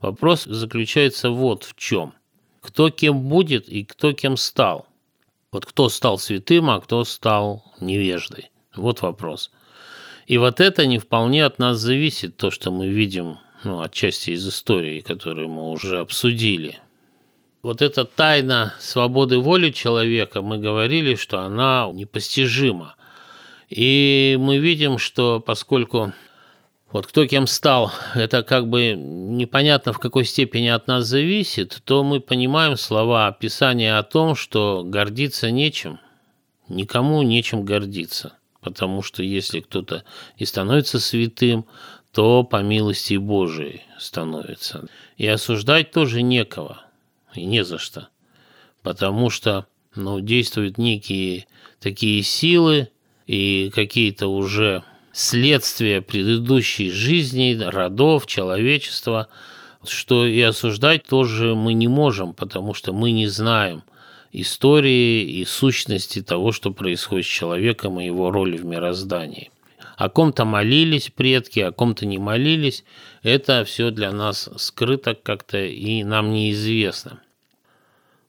Вопрос 0.00 0.44
заключается 0.44 1.30
вот 1.30 1.64
в 1.64 1.74
чем. 1.74 2.14
Кто 2.60 2.90
кем 2.90 3.22
будет 3.28 3.68
и 3.68 3.84
кто 3.84 4.12
кем 4.12 4.36
стал. 4.36 4.86
Вот 5.50 5.66
кто 5.66 5.88
стал 5.88 6.18
святым, 6.18 6.70
а 6.70 6.80
кто 6.80 7.02
стал 7.02 7.64
невеждой. 7.80 8.52
Вот 8.76 9.02
вопрос. 9.02 9.50
И 10.28 10.38
вот 10.38 10.60
это 10.60 10.86
не 10.86 11.00
вполне 11.00 11.44
от 11.44 11.58
нас 11.58 11.78
зависит, 11.78 12.36
то, 12.36 12.52
что 12.52 12.70
мы 12.70 12.86
видим 12.86 13.38
ну, 13.64 13.80
отчасти 13.80 14.30
из 14.30 14.48
истории, 14.48 15.00
которую 15.00 15.48
мы 15.48 15.68
уже 15.72 15.98
обсудили– 15.98 16.78
вот 17.62 17.80
эта 17.80 18.04
тайна 18.04 18.74
свободы 18.80 19.38
воли 19.38 19.70
человека, 19.70 20.42
мы 20.42 20.58
говорили, 20.58 21.14
что 21.14 21.40
она 21.40 21.88
непостижима. 21.92 22.96
И 23.68 24.36
мы 24.38 24.58
видим, 24.58 24.98
что 24.98 25.40
поскольку 25.40 26.12
вот 26.90 27.06
кто 27.06 27.26
кем 27.26 27.46
стал, 27.46 27.90
это 28.14 28.42
как 28.42 28.68
бы 28.68 28.94
непонятно 28.94 29.92
в 29.92 29.98
какой 29.98 30.24
степени 30.24 30.68
от 30.68 30.88
нас 30.88 31.06
зависит, 31.06 31.80
то 31.84 32.04
мы 32.04 32.20
понимаем 32.20 32.76
слова 32.76 33.30
Писания 33.32 33.96
о 33.96 34.02
том, 34.02 34.34
что 34.34 34.82
гордиться 34.84 35.50
нечем, 35.50 36.00
никому 36.68 37.22
нечем 37.22 37.64
гордиться. 37.64 38.34
Потому 38.60 39.02
что 39.02 39.22
если 39.22 39.60
кто-то 39.60 40.04
и 40.36 40.44
становится 40.44 41.00
святым, 41.00 41.64
то 42.12 42.44
по 42.44 42.62
милости 42.62 43.16
Божией 43.16 43.82
становится. 43.98 44.86
И 45.16 45.26
осуждать 45.26 45.90
тоже 45.92 46.22
некого 46.22 46.82
и 47.34 47.44
не 47.44 47.64
за 47.64 47.78
что. 47.78 48.08
Потому 48.82 49.30
что 49.30 49.66
ну, 49.94 50.20
действуют 50.20 50.78
некие 50.78 51.46
такие 51.80 52.22
силы 52.22 52.88
и 53.26 53.70
какие-то 53.74 54.28
уже 54.28 54.82
следствия 55.12 56.00
предыдущей 56.00 56.90
жизни, 56.90 57.58
родов, 57.62 58.26
человечества, 58.26 59.28
что 59.84 60.26
и 60.26 60.40
осуждать 60.40 61.04
тоже 61.04 61.54
мы 61.54 61.74
не 61.74 61.88
можем, 61.88 62.34
потому 62.34 62.74
что 62.74 62.92
мы 62.92 63.12
не 63.12 63.26
знаем 63.26 63.82
истории 64.32 65.22
и 65.22 65.44
сущности 65.44 66.22
того, 66.22 66.52
что 66.52 66.72
происходит 66.72 67.26
с 67.26 67.28
человеком 67.28 68.00
и 68.00 68.06
его 68.06 68.30
роли 68.30 68.56
в 68.56 68.64
мироздании. 68.64 69.50
О 69.96 70.08
ком-то 70.08 70.44
молились 70.44 71.10
предки, 71.10 71.60
о 71.60 71.72
ком-то 71.72 72.06
не 72.06 72.18
молились. 72.18 72.84
Это 73.22 73.64
все 73.64 73.90
для 73.90 74.12
нас 74.12 74.48
скрыто 74.56 75.14
как-то 75.14 75.58
и 75.58 76.02
нам 76.04 76.32
неизвестно. 76.32 77.20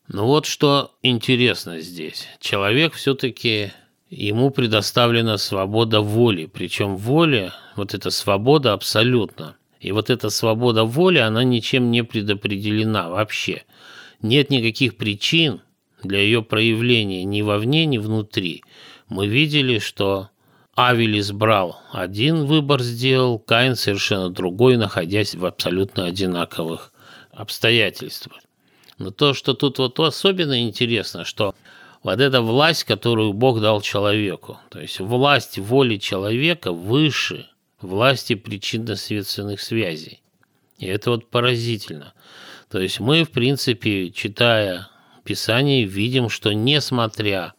Но 0.07 0.27
вот 0.27 0.45
что 0.45 0.91
интересно 1.01 1.79
здесь. 1.79 2.27
Человек 2.39 2.93
все-таки 2.93 3.71
ему 4.09 4.51
предоставлена 4.51 5.37
свобода 5.37 6.01
воли. 6.01 6.45
Причем 6.45 6.97
воля, 6.97 7.53
вот 7.75 7.93
эта 7.93 8.09
свобода 8.09 8.73
абсолютно. 8.73 9.55
И 9.79 9.91
вот 9.91 10.09
эта 10.09 10.29
свобода 10.29 10.83
воли, 10.83 11.17
она 11.17 11.43
ничем 11.43 11.91
не 11.91 12.03
предопределена 12.03 13.09
вообще. 13.09 13.63
Нет 14.21 14.49
никаких 14.49 14.97
причин 14.97 15.61
для 16.03 16.19
ее 16.19 16.43
проявления 16.43 17.23
ни 17.23 17.41
вовне, 17.41 17.85
ни 17.85 17.97
внутри. 17.97 18.63
Мы 19.09 19.27
видели, 19.27 19.79
что 19.79 20.29
Авель 20.75 21.19
избрал 21.19 21.79
один 21.91 22.45
выбор 22.45 22.81
сделал, 22.81 23.37
Каин 23.37 23.75
совершенно 23.75 24.29
другой, 24.29 24.77
находясь 24.77 25.35
в 25.35 25.45
абсолютно 25.45 26.05
одинаковых 26.05 26.91
обстоятельствах. 27.31 28.41
Но 28.97 29.11
то, 29.11 29.33
что 29.33 29.53
тут 29.53 29.77
вот 29.77 29.99
особенно 29.99 30.61
интересно, 30.63 31.25
что 31.25 31.53
вот 32.01 32.19
эта 32.19 32.41
власть, 32.41 32.85
которую 32.85 33.33
Бог 33.33 33.61
дал 33.61 33.81
человеку, 33.81 34.59
то 34.69 34.79
есть 34.79 34.99
власть 34.99 35.57
воли 35.59 35.97
человека 35.97 36.71
выше 36.71 37.47
власти 37.79 38.33
причинно-следственных 38.33 39.61
связей. 39.61 40.21
И 40.79 40.87
это 40.87 41.11
вот 41.11 41.29
поразительно. 41.29 42.13
То 42.69 42.79
есть 42.79 42.99
мы, 42.99 43.23
в 43.23 43.29
принципе, 43.29 44.09
читая 44.09 44.89
Писание, 45.23 45.85
видим, 45.85 46.29
что 46.29 46.51
несмотря, 46.53 47.53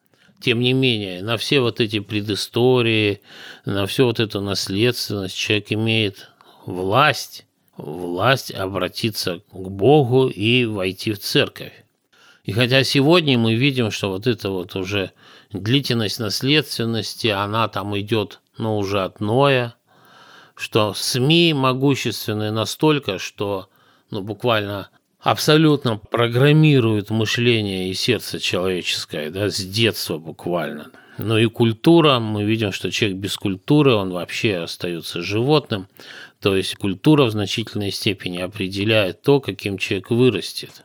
тем 0.45 0.61
не 0.61 0.73
менее, 0.73 1.23
на 1.23 1.37
все 1.37 1.61
вот 1.61 1.81
эти 1.81 2.01
предыстории, 2.01 3.21
на 3.65 3.87
всю 3.87 4.07
вот 4.07 4.21
эту 4.21 4.41
наследственность, 4.41 5.37
человек 5.37 5.73
имеет 5.73 6.31
власть 6.67 7.47
власть 7.77 8.53
обратиться 8.53 9.41
к 9.51 9.69
Богу 9.69 10.29
и 10.29 10.65
войти 10.65 11.13
в 11.13 11.19
церковь. 11.19 11.73
И 12.45 12.53
хотя 12.53 12.85
сегодня 12.85 13.39
мы 13.39 13.55
видим, 13.55 13.91
что 13.91 14.11
вот 14.11 14.27
это 14.27 14.51
вот 14.51 14.77
уже 14.77 15.13
длительность 15.53 16.21
наследственности, 16.21 17.29
она 17.29 17.69
там 17.69 17.99
идет, 17.99 18.41
ну, 18.59 18.77
уже 18.77 19.03
от 19.03 19.21
Ноя, 19.21 19.75
что 20.55 20.95
СМИ 20.95 21.55
могущественны 21.55 22.51
настолько, 22.51 23.19
что, 23.19 23.69
ну, 24.11 24.21
буквально 24.21 24.91
абсолютно 25.25 25.97
программируют 25.97 27.11
мышление 27.11 27.89
и 27.89 27.95
сердце 27.95 28.39
человеческое, 28.39 29.31
да, 29.31 29.49
с 29.49 29.57
детства 29.57 30.19
буквально. 30.19 30.91
Ну 31.17 31.39
и 31.39 31.47
культура, 31.47 32.19
мы 32.19 32.45
видим, 32.45 32.73
что 32.73 32.91
человек 32.91 33.19
без 33.19 33.37
культуры, 33.37 33.95
он 33.95 34.11
вообще 34.11 34.59
остается 34.59 35.23
животным. 35.23 35.89
То 36.41 36.55
есть 36.55 36.77
культура 36.77 37.25
в 37.25 37.31
значительной 37.31 37.91
степени 37.91 38.39
определяет 38.39 39.23
то, 39.23 39.41
каким 39.41 39.79
человек 39.79 40.11
вырастет. 40.11 40.85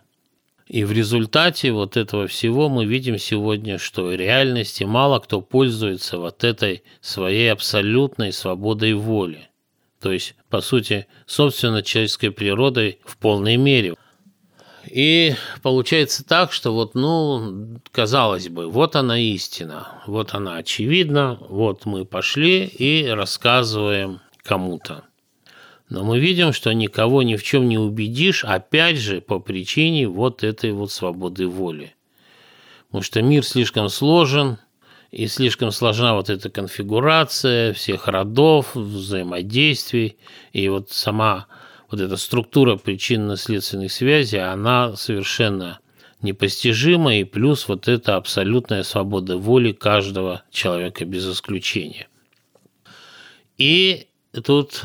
И 0.68 0.86
в 0.86 0.92
результате 0.92 1.72
вот 1.72 1.98
этого 1.98 2.28
всего 2.28 2.70
мы 2.70 2.86
видим 2.86 3.18
сегодня, 3.18 3.78
что 3.78 4.04
в 4.04 4.16
реальности 4.16 4.84
мало 4.84 5.20
кто 5.20 5.42
пользуется 5.42 6.18
вот 6.18 6.44
этой 6.44 6.84
своей 7.02 7.52
абсолютной 7.52 8.32
свободой 8.32 8.94
воли. 8.94 9.50
То 10.00 10.14
есть, 10.14 10.36
по 10.50 10.62
сути, 10.62 11.08
собственно, 11.26 11.82
человеческой 11.82 12.32
природой 12.32 13.00
в 13.04 13.18
полной 13.18 13.58
мере. 13.58 13.96
И 14.92 15.36
получается 15.62 16.26
так, 16.26 16.52
что 16.52 16.74
вот, 16.74 16.96
ну, 16.96 17.80
казалось 17.92 18.50
бы, 18.50 18.68
вот 18.68 18.96
она 18.96 19.20
истина, 19.20 20.02
вот 20.08 20.34
она 20.34 20.58
очевидна, 20.58 21.38
вот 21.48 21.86
мы 21.86 22.06
пошли 22.06 22.66
и 22.66 23.08
рассказываем 23.08 24.20
кому-то. 24.44 25.04
Но 25.90 26.04
мы 26.04 26.20
видим, 26.20 26.54
что 26.54 26.74
никого 26.74 27.24
ни 27.24 27.36
в 27.36 27.44
чем 27.44 27.68
не 27.68 27.78
убедишь, 27.78 28.44
опять 28.44 28.98
же, 28.98 29.22
по 29.22 29.40
причине 29.40 30.08
вот 30.08 30.44
этой 30.44 30.72
вот 30.72 30.92
свободы 30.92 31.48
воли. 31.48 31.96
Потому 32.88 33.04
что 33.04 33.22
мир 33.22 33.46
слишком 33.46 33.90
сложен, 33.90 34.58
и 35.12 35.28
слишком 35.28 35.72
сложна 35.72 36.14
вот 36.14 36.30
эта 36.30 36.50
конфигурация 36.50 37.74
всех 37.74 38.08
родов, 38.08 38.76
взаимодействий, 38.76 40.18
и 40.54 40.70
вот 40.70 40.92
сама 40.92 41.48
вот 41.92 42.00
эта 42.00 42.18
структура 42.18 42.76
причинно-следственных 42.76 43.92
связей, 43.92 44.40
она 44.40 44.96
совершенно 44.96 45.80
непостижима, 46.22 47.18
и 47.18 47.24
плюс 47.24 47.68
вот 47.68 47.88
эта 47.88 48.16
абсолютная 48.16 48.84
свобода 48.84 49.38
воли 49.38 49.72
каждого 49.72 50.44
человека 50.52 51.06
без 51.06 51.28
исключения. 51.28 52.08
И 53.58 54.08
тут 54.44 54.84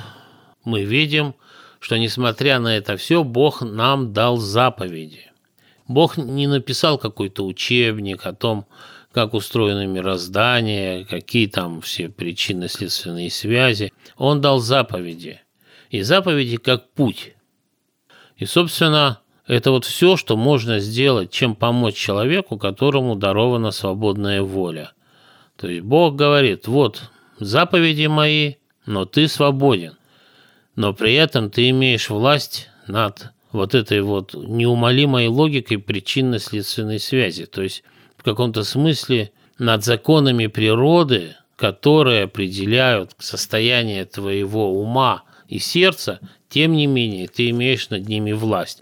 мы 0.65 0.85
видим, 0.85 1.35
что 1.81 1.99
несмотря 1.99 2.59
на 2.61 2.77
это 2.77 2.97
все, 2.97 3.25
Бог 3.25 3.63
нам 3.63 4.13
дал 4.13 4.39
заповеди. 4.39 5.31
Бог 5.87 6.17
не 6.17 6.47
написал 6.47 6.97
какой-то 6.99 7.45
учебник 7.45 8.25
о 8.25 8.33
том, 8.33 8.67
как 9.13 9.35
устроено 9.35 9.87
мироздание, 9.87 11.05
какие 11.05 11.47
там 11.47 11.81
все 11.81 12.09
причинно-следственные 12.09 13.31
связи. 13.31 13.93
Он 14.17 14.41
дал 14.41 14.59
заповеди. 14.59 15.41
И 15.95 16.03
заповеди 16.03 16.57
как 16.57 16.91
путь. 16.93 17.35
И, 18.37 18.47
собственно, 18.47 19.21
это 19.47 19.71
вот 19.71 19.85
все, 19.85 20.17
что 20.17 20.37
можно 20.37 20.81
сделать, 20.81 21.31
чем 21.31 21.55
помочь 21.55 21.95
человеку, 21.95 22.59
которому 22.59 23.15
дарована 23.15 23.71
свободная 23.71 24.43
воля. 24.43 24.93
То 25.57 25.69
есть 25.69 25.85
Бог 25.85 26.17
говорит, 26.17 26.67
вот 26.67 27.11
заповеди 27.39 28.07
мои, 28.07 28.55
но 28.87 29.05
ты 29.05 29.29
свободен 29.29 29.97
но 30.77 30.93
при 30.93 31.15
этом 31.15 31.51
ты 31.51 31.71
имеешь 31.71 32.11
власть 32.11 32.69
над 32.87 33.31
вот 33.53 33.75
этой 33.75 34.01
вот 34.01 34.35
неумолимой 34.35 35.29
логикой 35.29 35.79
причинно-следственной 35.79 36.99
связи. 36.99 37.47
То 37.47 37.63
есть 37.63 37.85
в 38.17 38.25
каком-то 38.25 38.65
смысле 38.65 39.31
над 39.59 39.85
законами 39.85 40.49
природы, 40.49 41.37
которые 41.57 42.25
определяют 42.25 43.13
состояние 43.19 44.05
твоего 44.05 44.73
ума 44.73 45.23
и 45.49 45.59
сердца, 45.59 46.21
тем 46.49 46.73
не 46.73 46.87
менее 46.87 47.29
ты 47.29 47.51
имеешь 47.51 47.91
над 47.91 48.09
ними 48.09 48.33
власть. 48.33 48.81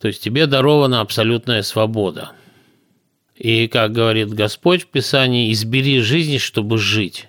То 0.00 0.08
есть 0.08 0.22
тебе 0.22 0.46
дарована 0.46 1.00
абсолютная 1.00 1.62
свобода. 1.62 2.32
И, 3.34 3.68
как 3.68 3.92
говорит 3.92 4.30
Господь 4.30 4.84
в 4.84 4.86
Писании, 4.88 5.52
избери 5.52 6.00
жизнь, 6.00 6.38
чтобы 6.38 6.78
жить. 6.78 7.28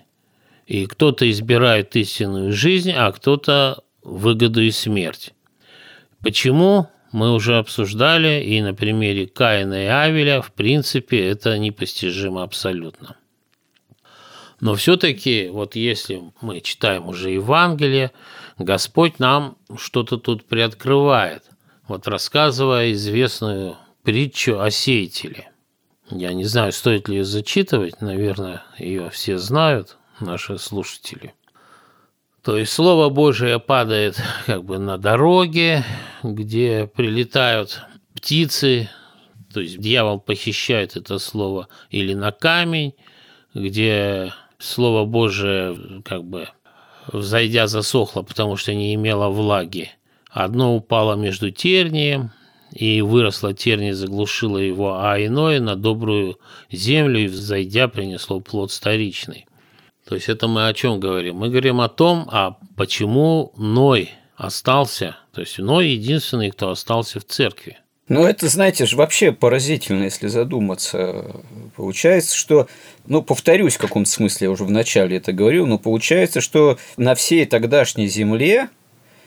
И 0.66 0.86
кто-то 0.86 1.28
избирает 1.30 1.94
истинную 1.96 2.52
жизнь, 2.52 2.92
а 2.92 3.10
кто-то 3.12 3.82
выгоду 4.02 4.62
и 4.62 4.70
смерть. 4.70 5.32
Почему? 6.22 6.88
Мы 7.12 7.32
уже 7.34 7.58
обсуждали, 7.58 8.42
и 8.42 8.62
на 8.62 8.72
примере 8.72 9.26
Каина 9.26 9.82
и 9.82 9.86
Авеля, 9.86 10.42
в 10.42 10.52
принципе, 10.52 11.26
это 11.26 11.58
непостижимо 11.58 12.44
абсолютно. 12.44 13.16
Но 14.60 14.74
все-таки, 14.74 15.48
вот 15.48 15.74
если 15.74 16.22
мы 16.40 16.60
читаем 16.60 17.08
уже 17.08 17.30
Евангелие, 17.30 18.12
Господь 18.60 19.18
нам 19.18 19.56
что-то 19.78 20.18
тут 20.18 20.44
приоткрывает, 20.44 21.44
вот 21.88 22.06
рассказывая 22.06 22.92
известную 22.92 23.78
притчу 24.02 24.60
о 24.60 24.70
сеятеле. 24.70 25.50
Я 26.10 26.34
не 26.34 26.44
знаю, 26.44 26.70
стоит 26.72 27.08
ли 27.08 27.16
ее 27.16 27.24
зачитывать, 27.24 28.02
наверное, 28.02 28.62
ее 28.76 29.08
все 29.08 29.38
знают, 29.38 29.96
наши 30.20 30.58
слушатели. 30.58 31.32
То 32.42 32.58
есть 32.58 32.70
Слово 32.70 33.08
Божие 33.08 33.58
падает 33.60 34.22
как 34.44 34.62
бы 34.64 34.78
на 34.78 34.98
дороге, 34.98 35.82
где 36.22 36.86
прилетают 36.86 37.80
птицы, 38.12 38.90
то 39.54 39.60
есть 39.60 39.80
дьявол 39.80 40.20
похищает 40.20 40.96
это 40.96 41.18
слово, 41.18 41.68
или 41.88 42.12
на 42.12 42.30
камень, 42.30 42.92
где 43.54 44.34
Слово 44.58 45.06
Божие 45.06 46.02
как 46.04 46.24
бы 46.24 46.50
взойдя 47.12 47.66
засохло, 47.66 48.22
потому 48.22 48.56
что 48.56 48.74
не 48.74 48.94
имело 48.94 49.28
влаги. 49.28 49.90
Одно 50.30 50.76
упало 50.76 51.14
между 51.14 51.50
тернием, 51.50 52.30
и 52.72 53.00
выросло 53.00 53.52
терни, 53.52 53.90
заглушило 53.90 54.58
его, 54.58 55.00
а 55.00 55.18
иное 55.18 55.60
на 55.60 55.76
добрую 55.76 56.38
землю 56.70 57.20
и 57.20 57.26
взойдя 57.26 57.88
принесло 57.88 58.40
плод 58.40 58.70
старичный. 58.70 59.46
То 60.08 60.14
есть 60.14 60.28
это 60.28 60.48
мы 60.48 60.66
о 60.66 60.74
чем 60.74 61.00
говорим? 61.00 61.36
Мы 61.36 61.50
говорим 61.50 61.80
о 61.80 61.88
том, 61.88 62.28
а 62.30 62.58
почему 62.76 63.52
Ной 63.56 64.10
остался, 64.36 65.16
то 65.32 65.40
есть 65.40 65.58
Ной 65.58 65.90
единственный, 65.90 66.50
кто 66.50 66.70
остался 66.70 67.20
в 67.20 67.24
церкви. 67.24 67.78
Ну, 68.10 68.24
это, 68.24 68.48
знаете 68.48 68.86
же, 68.86 68.96
вообще 68.96 69.30
поразительно, 69.30 70.02
если 70.02 70.26
задуматься. 70.26 71.26
Получается, 71.76 72.36
что, 72.36 72.66
ну, 73.06 73.22
повторюсь 73.22 73.76
в 73.76 73.78
каком-то 73.78 74.10
смысле, 74.10 74.46
я 74.46 74.50
уже 74.50 74.64
в 74.64 74.70
начале 74.72 75.18
это 75.18 75.32
говорил, 75.32 75.68
но 75.68 75.78
получается, 75.78 76.40
что 76.40 76.76
на 76.96 77.14
всей 77.14 77.46
тогдашней 77.46 78.08
земле 78.08 78.68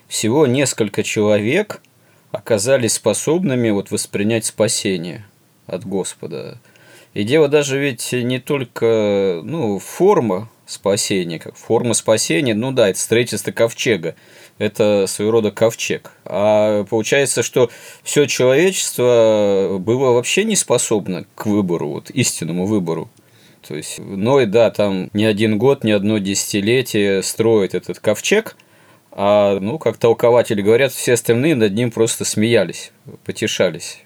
всего 0.10 0.48
несколько 0.48 1.02
человек 1.02 1.82
оказались 2.32 2.96
способными 2.96 3.70
вот 3.70 3.90
воспринять 3.90 4.44
спасение 4.44 5.26
от 5.66 5.86
Господа. 5.86 6.58
И 7.14 7.24
дело 7.24 7.48
даже 7.48 7.80
ведь 7.80 8.12
не 8.12 8.40
только 8.40 9.40
ну, 9.46 9.80
форма 9.80 10.50
спасения, 10.66 11.40
как 11.40 11.56
форма 11.56 11.94
спасения, 11.94 12.54
ну 12.54 12.74
да, 12.74 12.90
это 12.90 13.00
строительство 13.00 13.54
ковчега, 13.54 14.16
это 14.64 15.06
своего 15.08 15.32
рода 15.32 15.52
ковчег. 15.52 16.12
А 16.26 16.84
получается, 16.86 17.44
что 17.44 17.70
все 18.04 18.26
человечество 18.26 19.78
было 19.80 20.12
вообще 20.12 20.44
не 20.44 20.56
способно 20.56 21.26
к 21.36 21.46
выбору, 21.46 21.90
вот 21.90 22.10
истинному 22.10 22.66
выбору. 22.66 23.10
То 23.68 23.76
есть 23.76 24.00
Ной, 24.00 24.46
да, 24.46 24.72
там 24.72 25.10
не 25.14 25.26
один 25.26 25.58
год, 25.58 25.84
не 25.84 25.92
одно 25.92 26.18
десятилетие 26.18 27.24
строит 27.24 27.76
этот 27.76 28.00
ковчег, 28.00 28.58
а, 29.12 29.60
ну, 29.60 29.78
как 29.78 29.98
толкователи 29.98 30.62
говорят, 30.62 30.92
все 30.92 31.14
остальные 31.14 31.56
над 31.56 31.74
ним 31.74 31.92
просто 31.92 32.26
смеялись, 32.26 32.92
потешались. 33.26 34.00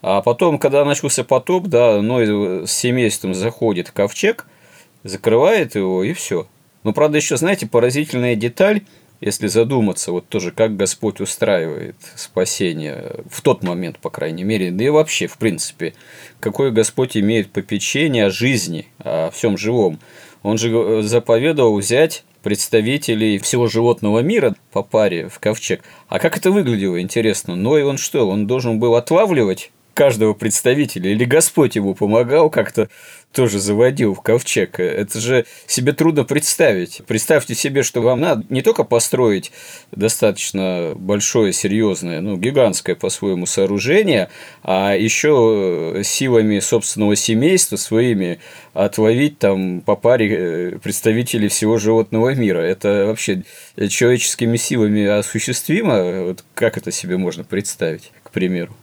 А 0.00 0.22
потом, 0.22 0.58
когда 0.58 0.84
начался 0.84 1.22
потоп, 1.24 1.66
да, 1.66 2.00
Ной 2.02 2.66
с 2.66 2.72
семейством 2.72 3.34
заходит 3.34 3.88
в 3.88 3.92
ковчег– 3.92 4.46
закрывает 5.04 5.74
его 5.74 6.02
и 6.04 6.12
все. 6.12 6.46
Но, 6.84 6.92
правда, 6.92 7.18
еще, 7.18 7.36
знаете, 7.36 7.66
поразительная 7.66 8.36
деталь, 8.36 8.82
если 9.20 9.48
задуматься, 9.48 10.12
вот 10.12 10.28
тоже, 10.28 10.52
как 10.52 10.76
Господь 10.76 11.20
устраивает 11.20 11.96
спасение 12.14 13.16
в 13.30 13.40
тот 13.42 13.62
момент, 13.62 13.98
по 13.98 14.10
крайней 14.10 14.44
мере, 14.44 14.70
да 14.70 14.84
и 14.84 14.88
вообще, 14.88 15.26
в 15.26 15.38
принципе, 15.38 15.94
какое 16.40 16.70
Господь 16.70 17.16
имеет 17.16 17.50
попечение 17.50 18.26
о 18.26 18.30
жизни, 18.30 18.86
о 18.98 19.30
всем 19.30 19.58
живом. 19.58 19.98
Он 20.42 20.56
же 20.56 21.02
заповедовал 21.02 21.76
взять 21.78 22.24
представителей 22.42 23.38
всего 23.38 23.66
животного 23.66 24.20
мира 24.20 24.54
по 24.72 24.82
паре 24.82 25.28
в 25.28 25.40
ковчег. 25.40 25.82
А 26.08 26.18
как 26.20 26.36
это 26.36 26.52
выглядело, 26.52 27.00
интересно? 27.00 27.56
Но 27.56 27.76
и 27.76 27.82
он 27.82 27.98
что, 27.98 28.28
он 28.28 28.46
должен 28.46 28.78
был 28.78 28.94
отлавливать 28.94 29.72
каждого 29.98 30.32
представителя, 30.32 31.10
или 31.10 31.24
Господь 31.24 31.74
ему 31.74 31.92
помогал 31.92 32.50
как-то 32.50 32.88
тоже 33.32 33.58
заводил 33.58 34.14
в 34.14 34.20
ковчег. 34.20 34.78
Это 34.78 35.18
же 35.18 35.44
себе 35.66 35.92
трудно 35.92 36.22
представить. 36.22 37.02
Представьте 37.08 37.56
себе, 37.56 37.82
что 37.82 38.00
вам 38.00 38.20
надо 38.20 38.44
не 38.48 38.62
только 38.62 38.84
построить 38.84 39.50
достаточно 39.90 40.92
большое, 40.94 41.52
серьезное, 41.52 42.20
ну, 42.20 42.36
гигантское 42.36 42.94
по-своему 42.94 43.44
сооружение, 43.46 44.30
а 44.62 44.94
еще 44.94 46.02
силами 46.04 46.60
собственного 46.60 47.16
семейства 47.16 47.74
своими 47.74 48.38
отловить 48.74 49.40
там 49.40 49.80
по 49.80 49.96
паре 49.96 50.28
э, 50.30 50.78
представителей 50.78 51.48
всего 51.48 51.76
животного 51.76 52.36
мира. 52.36 52.60
Это 52.60 53.06
вообще 53.08 53.42
человеческими 53.88 54.56
силами 54.58 55.04
осуществимо? 55.04 56.22
Вот 56.22 56.44
как 56.54 56.78
это 56.78 56.92
себе 56.92 57.16
можно 57.16 57.42
представить, 57.42 58.12
к 58.22 58.30
примеру? 58.30 58.76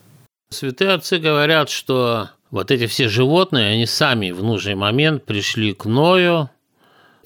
Святые 0.50 0.92
отцы 0.92 1.18
говорят, 1.18 1.70
что 1.70 2.30
вот 2.52 2.72
эти 2.72 2.88
все 2.88 3.10
животные, 3.10 3.74
они 3.74 3.86
сами 3.86 4.32
в 4.32 4.44
нужный 4.44 4.76
момент 4.76 5.26
пришли 5.26 5.74
к 5.74 5.86
Ною 5.86 6.50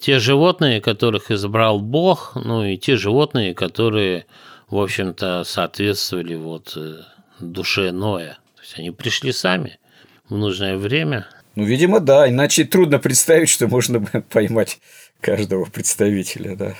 те 0.00 0.18
животные, 0.18 0.80
которых 0.80 1.30
избрал 1.30 1.78
Бог, 1.78 2.32
ну 2.34 2.64
и 2.64 2.76
те 2.78 2.96
животные, 2.96 3.54
которые, 3.54 4.26
в 4.68 4.78
общем-то, 4.78 5.44
соответствовали 5.44 6.34
вот 6.34 6.72
э, 6.76 7.02
душе 7.38 7.92
Ноя. 7.92 8.38
То 8.56 8.62
есть 8.62 8.78
они 8.78 8.90
пришли 8.90 9.30
сами 9.30 9.78
в 10.28 10.36
нужное 10.36 10.78
время. 10.78 11.26
Ну, 11.54 11.64
видимо, 11.64 12.00
да, 12.00 12.28
иначе 12.28 12.64
трудно 12.64 12.98
представить, 12.98 13.50
что 13.50 13.68
можно 13.68 14.00
поймать 14.30 14.80
каждого 15.20 15.66
представителя, 15.66 16.56
да. 16.56 16.74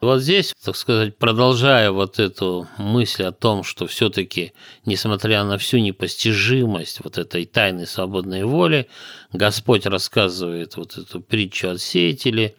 Вот 0.00 0.22
здесь, 0.22 0.54
так 0.64 0.76
сказать, 0.76 1.18
продолжая 1.18 1.90
вот 1.90 2.18
эту 2.18 2.66
мысль 2.78 3.24
о 3.24 3.32
том, 3.32 3.62
что 3.62 3.86
все-таки, 3.86 4.54
несмотря 4.86 5.44
на 5.44 5.58
всю 5.58 5.76
непостижимость 5.76 7.04
вот 7.04 7.18
этой 7.18 7.44
тайны 7.44 7.84
свободной 7.84 8.44
воли, 8.44 8.88
Господь 9.34 9.84
рассказывает 9.84 10.76
вот 10.76 10.96
эту 10.96 11.20
притчу 11.20 11.68
от 11.68 11.82
сеятелей, 11.82 12.54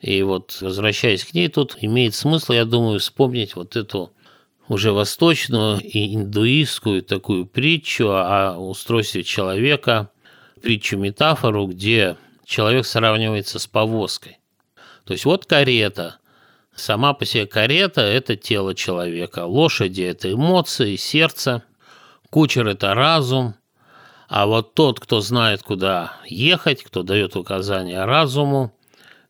и 0.00 0.22
вот, 0.22 0.56
возвращаясь 0.60 1.24
к 1.24 1.34
ней, 1.34 1.48
тут 1.48 1.76
имеет 1.80 2.14
смысл, 2.14 2.52
я 2.52 2.64
думаю, 2.64 3.00
вспомнить 3.00 3.56
вот 3.56 3.74
эту 3.74 4.12
уже 4.68 4.92
восточную 4.92 5.80
и 5.80 6.14
индуистскую 6.14 7.02
такую 7.02 7.46
притчу 7.46 8.10
о 8.10 8.56
устройстве 8.56 9.24
человека, 9.24 10.10
притчу-метафору, 10.62 11.66
где 11.66 12.16
человек 12.44 12.86
сравнивается 12.86 13.58
с 13.58 13.66
повозкой. 13.66 14.38
То 15.04 15.12
есть 15.12 15.24
вот 15.24 15.44
карета– 15.44 16.18
Сама 16.76 17.14
по 17.14 17.24
себе 17.24 17.46
карета– 17.46 18.00
это 18.02 18.36
тело 18.36 18.74
человека, 18.74 19.46
лошади– 19.46 20.02
это 20.02 20.32
эмоции, 20.32 20.96
сердце, 20.96 21.62
кучер– 22.30 22.66
это 22.68 22.94
разум, 22.94 23.54
а 24.28 24.46
вот 24.46 24.74
тот, 24.74 24.98
кто 24.98 25.20
знает, 25.20 25.62
куда 25.62 26.14
ехать, 26.26 26.82
кто 26.82 27.02
дает 27.02 27.36
указания 27.36 28.04
разуму, 28.04 28.72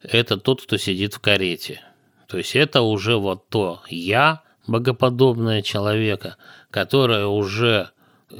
это 0.01 0.39
тот, 0.39 0.63
кто 0.63 0.79
сидит 0.79 1.15
в 1.15 1.21
карете. 1.21 1.83
То 2.29 2.39
есть 2.39 2.57
это 2.57 2.81
уже 2.81 3.17
вот 3.17 3.49
то 3.49 3.83
«я», 3.89 4.43
богоподобное 4.67 5.63
человека, 5.63 6.37
которое 6.71 7.27
уже 7.27 7.91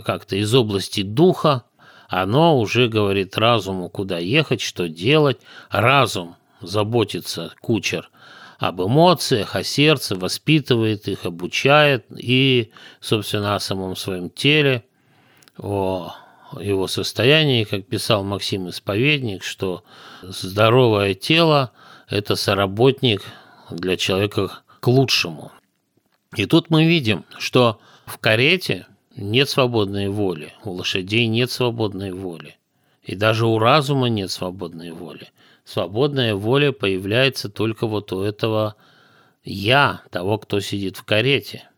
как-то 0.05 0.37
из 0.37 0.55
области 0.55 1.03
духа, 1.03 1.65
оно 2.09 2.59
уже 2.59 2.89
говорит 2.89 3.37
разуму, 3.37 3.89
куда 3.89 4.19
ехать, 4.19 4.61
что 4.61 4.89
делать. 4.89 5.39
Разум 5.71 6.37
заботится, 6.61 7.53
кучер, 7.61 8.11
об 8.59 8.81
эмоциях, 8.81 9.57
о 9.57 9.65
сердце, 9.65 10.17
воспитывает 10.17 11.09
их, 11.09 11.25
обучает 11.25 12.07
и, 12.17 12.71
собственно, 13.01 13.55
о 13.55 13.61
самом 13.61 13.97
своем 13.97 14.31
теле, 14.31 14.85
о 15.59 16.15
его 16.61 16.87
состоянии, 16.87 17.65
как 17.65 17.87
писал 17.87 18.25
Максим 18.25 18.69
Исповедник, 18.69 19.43
что 19.43 19.85
здоровое 20.23 21.15
тело– 21.15 21.73
это 22.09 22.37
соработник 22.37 23.23
для 23.71 23.97
человека 23.97 24.61
к 24.81 24.89
лучшему. 24.89 25.51
И 26.37 26.47
тут 26.47 26.71
мы 26.71 26.85
видим, 26.85 27.25
что 27.39 27.81
в 28.07 28.19
карете 28.19 28.87
нет 29.17 29.49
свободной 29.49 30.09
воли, 30.09 30.53
у 30.65 30.73
лошадей 30.73 31.27
нет 31.27 31.51
свободной 31.51 32.13
воли, 32.13 32.57
и 33.03 33.15
даже 33.15 33.47
у 33.47 33.59
разума 33.59 34.09
нет 34.09 34.31
свободной 34.31 34.91
воли 34.91 35.29
свободная 35.65 36.35
воля 36.35 36.73
появляется 36.73 37.49
только 37.49 37.87
вот 37.87 38.13
у 38.13 38.21
этого 38.21 38.77
«я», 39.43 40.03
того, 40.11 40.39
кто 40.39 40.61
сидит 40.61 40.97
в 40.97 41.05
карете. 41.05 41.69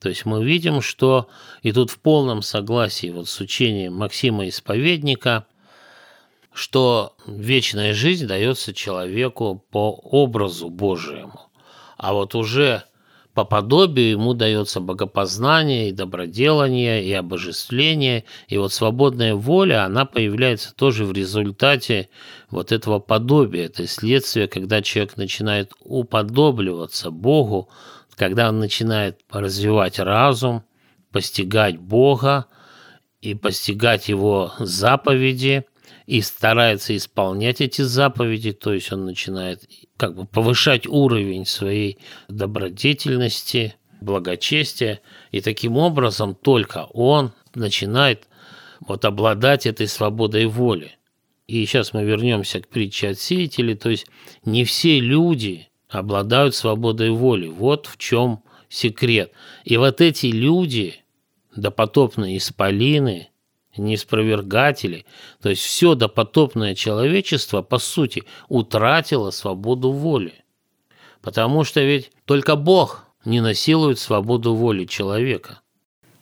То 0.00 0.08
есть 0.08 0.24
мы 0.24 0.44
видим, 0.44 0.82
что 0.82 1.28
и 1.62 1.72
тут 1.72 1.90
в 1.90 1.98
полном 1.98 2.42
согласии 2.42 3.10
вот 3.10 3.28
с 3.28 3.40
учением 3.40 3.94
Максима 3.94 4.48
Исповедника, 4.48 5.46
что 6.52 7.16
вечная 7.26 7.94
жизнь 7.94 8.26
дается 8.26 8.74
человеку 8.74 9.64
по 9.70 9.90
образу 9.90 10.68
Божьему. 10.68 11.40
А 11.96 12.12
вот 12.12 12.34
уже 12.34 12.84
по 13.34 13.44
подобию 13.44 14.12
ему 14.12 14.32
дается 14.32 14.80
богопознание 14.80 15.88
и 15.88 15.92
доброделание, 15.92 17.04
и 17.04 17.12
обожествление, 17.12 18.24
и 18.48 18.56
вот 18.56 18.72
свободная 18.72 19.34
воля, 19.34 19.84
она 19.84 20.04
появляется 20.04 20.74
тоже 20.74 21.04
в 21.04 21.12
результате 21.12 22.08
вот 22.48 22.70
этого 22.70 23.00
подобия, 23.00 23.66
это 23.66 23.86
следствие, 23.88 24.46
когда 24.46 24.82
человек 24.82 25.16
начинает 25.16 25.72
уподобливаться 25.80 27.10
Богу, 27.10 27.68
когда 28.14 28.48
он 28.48 28.60
начинает 28.60 29.20
развивать 29.30 29.98
разум, 29.98 30.62
постигать 31.10 31.76
Бога 31.76 32.46
и 33.20 33.34
постигать 33.34 34.08
Его 34.08 34.52
заповеди– 34.60 35.64
и 36.06 36.20
старается 36.20 36.96
исполнять 36.96 37.60
эти 37.60 37.82
заповеди, 37.82 38.52
то 38.52 38.72
есть 38.72 38.92
он 38.92 39.06
начинает 39.06 39.64
как 39.96 40.14
бы 40.14 40.26
повышать 40.26 40.86
уровень 40.86 41.46
своей 41.46 41.98
добродетельности, 42.28 43.76
благочестия, 44.00 45.00
и 45.30 45.40
таким 45.40 45.76
образом 45.76 46.34
только 46.34 46.86
он 46.92 47.32
начинает 47.54 48.28
вот 48.80 49.04
обладать 49.04 49.66
этой 49.66 49.88
свободой 49.88 50.46
воли. 50.46 50.96
И 51.46 51.64
сейчас 51.64 51.92
мы 51.92 52.04
вернемся 52.04 52.60
к 52.60 52.68
притче 52.68 53.10
от 53.10 53.18
сеятелей, 53.18 53.74
то 53.74 53.90
есть 53.90 54.06
не 54.44 54.64
все 54.64 54.98
люди 54.98 55.68
обладают 55.88 56.54
свободой 56.54 57.10
воли. 57.10 57.46
Вот 57.46 57.86
в 57.86 57.98
чем 57.98 58.42
секрет. 58.68 59.32
И 59.64 59.76
вот 59.76 60.00
эти 60.00 60.26
люди, 60.26 60.96
допотопные 61.54 62.38
исполины– 62.38 63.28
неспровергатели, 63.76 65.04
то 65.42 65.50
есть 65.50 65.62
все 65.62 65.94
допотопное 65.94 66.74
человечество, 66.74 67.62
по 67.62 67.78
сути, 67.78 68.24
утратило 68.48 69.30
свободу 69.30 69.90
воли. 69.90 70.34
Потому 71.22 71.64
что 71.64 71.80
ведь 71.80 72.10
только 72.24 72.56
Бог 72.56 73.06
не 73.24 73.40
насилует 73.40 73.98
свободу 73.98 74.54
воли 74.54 74.84
человека. 74.84 75.60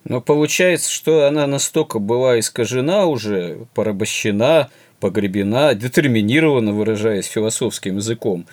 Но 0.05 0.21
получается, 0.21 0.91
что 0.91 1.27
она 1.27 1.47
настолько 1.47 1.99
была 1.99 2.39
искажена 2.39 3.07
уже, 3.07 3.67
порабощена, 3.75 4.69
погребена, 5.01 5.75
детерминирована, 5.75 6.73
выражаясь 6.73 7.27
философским 7.27 7.97
языком, 7.97 8.47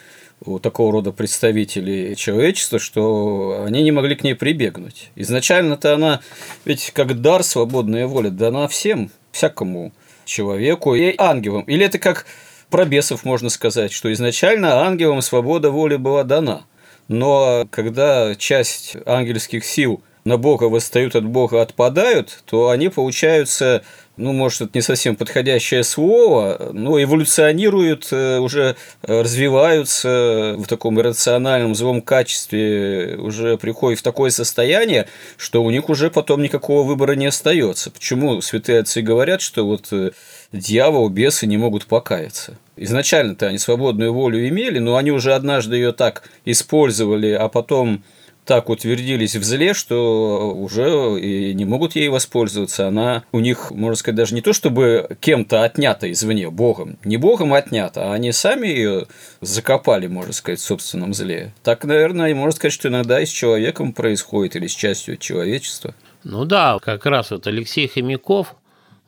у 0.46 0.60
такого 0.60 0.92
рода 0.92 1.12
представителей 1.12 2.16
человечества, 2.16 2.80
что 2.80 3.64
они 3.66 3.84
не 3.84 3.92
могли 3.92 4.16
к 4.16 4.24
ней 4.24 4.36
прибегнуть. 4.36 5.12
Изначально-то 5.16 5.94
она 5.94 6.22
ведь 6.66 6.92
как 6.92 7.22
дар 7.22 7.44
свободная 7.44 8.08
воля 8.08 8.30
дана 8.30 8.68
всем, 8.68 9.12
всякому 9.32 9.92
человеку 10.26 10.96
и 10.96 11.14
ангелам. 11.18 11.64
Или 11.64 11.86
это 11.86 12.00
как 12.00 12.26
про 12.70 12.86
бесов 12.86 13.26
можно 13.26 13.50
сказать, 13.50 13.92
что 13.92 14.12
изначально 14.14 14.82
ангелам 14.86 15.22
свобода 15.22 15.72
воли 15.72 15.96
была 15.96 16.24
дана. 16.24 16.64
Но 17.08 17.68
когда 17.72 18.36
часть 18.36 18.96
ангельских 19.06 19.66
сил 19.66 20.04
на 20.30 20.38
Бога 20.38 20.66
восстают 20.66 21.16
от 21.16 21.26
Бога 21.26 21.62
отпадают, 21.62 22.44
то 22.46 22.70
они 22.70 22.90
получаются 22.90 23.84
ну, 24.16 24.34
может, 24.34 24.62
это 24.62 24.72
не 24.74 24.82
совсем 24.82 25.16
подходящее 25.16 25.82
слово, 25.82 26.72
но 26.74 27.02
эволюционируют, 27.02 28.10
э, 28.12 28.40
уже 28.40 28.76
развиваются 29.02 30.56
в 30.58 30.68
таком 30.68 31.00
иррациональном 31.00 31.74
злом 31.74 32.02
качестве, 32.02 33.16
уже 33.18 33.58
приходят 33.58 34.00
в 34.00 34.04
такое 34.04 34.30
состояние, 34.30 35.08
что 35.38 35.64
у 35.64 35.72
них 35.72 35.88
уже 35.88 36.12
потом 36.12 36.42
никакого 36.42 36.86
выбора 36.86 37.14
не 37.14 37.28
остается. 37.28 37.92
Почему 37.92 38.42
святые 38.42 38.82
отцы 38.82 39.02
говорят, 39.02 39.40
что 39.40 39.66
вот 39.66 39.88
э, 39.92 40.12
дьявол, 40.52 41.08
бесы 41.08 41.48
не 41.48 41.56
могут 41.56 41.86
покаяться? 41.86 42.58
Изначально-то 42.76 43.48
они 43.48 43.58
свободную 43.58 44.14
волю 44.14 44.46
имели, 44.46 44.80
но 44.80 44.98
они 44.98 45.12
уже 45.12 45.34
однажды 45.34 45.78
ее 45.78 45.94
так 45.94 46.24
использовали, 46.44 47.32
а 47.32 47.48
потом 47.48 48.04
так 48.50 48.68
утвердились 48.68 49.36
в 49.36 49.44
зле, 49.44 49.76
что 49.76 50.56
уже 50.56 51.20
и 51.20 51.54
не 51.54 51.66
могут 51.66 51.96
ей 51.96 52.10
воспользоваться. 52.10 52.88
Она 52.88 53.24
у 53.32 53.42
них, 53.42 53.70
можно 53.70 53.96
сказать, 53.96 54.16
даже 54.16 54.34
не 54.34 54.42
то 54.42 54.54
чтобы 54.54 55.18
кем-то 55.20 55.64
отнята 55.64 56.12
извне, 56.12 56.50
Богом. 56.50 56.98
Не 57.04 57.18
Богом 57.18 57.54
отнята, 57.54 58.06
а 58.06 58.14
они 58.14 58.32
сами 58.32 58.66
ее 58.66 59.06
закопали, 59.40 60.08
можно 60.08 60.34
сказать, 60.34 60.60
в 60.60 60.64
собственном 60.64 61.14
зле. 61.14 61.54
Так, 61.62 61.86
наверное, 61.86 62.34
можно 62.34 62.54
сказать, 62.54 62.74
что 62.74 62.88
иногда 62.88 63.22
и 63.22 63.28
с 63.28 63.30
человеком 63.30 63.94
происходит, 63.94 64.56
или 64.56 64.66
с 64.66 64.74
частью 64.74 65.18
человечества. 65.18 65.94
Ну 66.24 66.44
да, 66.46 66.80
как 66.82 67.06
раз 67.06 67.30
вот 67.30 67.46
Алексей 67.46 67.88
Хомяков, 67.88 68.56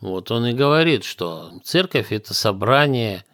вот 0.02 0.30
он 0.30 0.46
и 0.46 0.54
говорит, 0.54 1.04
что 1.04 1.52
церковь– 1.64 2.08
это 2.12 2.36
собрание 2.36 3.26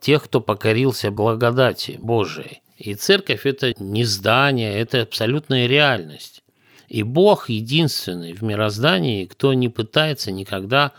тех, 0.00 0.24
кто 0.24 0.40
покорился 0.40 1.10
благодати 1.10 1.98
Божией. 2.00 2.61
И 2.76 2.94
церковь– 2.94 3.42
это 3.46 3.74
не 3.78 4.04
здание, 4.04 4.74
это 4.74 5.02
абсолютная 5.02 5.66
реальность. 5.66 6.42
И 6.88 7.02
Бог 7.02 7.48
единственный 7.48 8.32
в 8.32 8.42
мироздании, 8.42 9.24
кто 9.24 9.54
не 9.54 9.68
пытается 9.68 10.30
никогда 10.30 10.92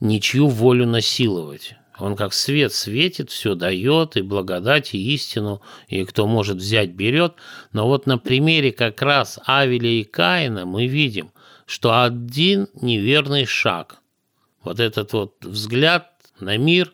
ничью 0.00 0.48
волю 0.48 0.86
насиловать. 0.86 1.74
Он 1.98 2.14
как 2.16 2.32
свет 2.32 2.72
светит, 2.72 3.30
все 3.30 3.54
дает, 3.54 4.16
и 4.16 4.22
благодать, 4.22 4.94
и 4.94 5.14
истину, 5.14 5.60
и 5.88 6.04
кто 6.04 6.26
может 6.26 6.58
взять, 6.58 6.90
берет. 6.90 7.34
Но 7.72 7.88
вот 7.88 8.06
на 8.06 8.18
примере 8.18 8.72
как 8.72 9.02
раз 9.02 9.38
Авеля 9.46 9.88
и 9.88 10.04
Каина 10.04 10.64
мы 10.64 10.86
видим, 10.86 11.32
что 11.66 12.02
один 12.02 12.68
неверный 12.80 13.46
шаг, 13.46 14.00
вот 14.62 14.80
этот 14.80 15.12
вот 15.12 15.44
взгляд 15.44 16.12
на 16.40 16.56
мир, 16.56 16.92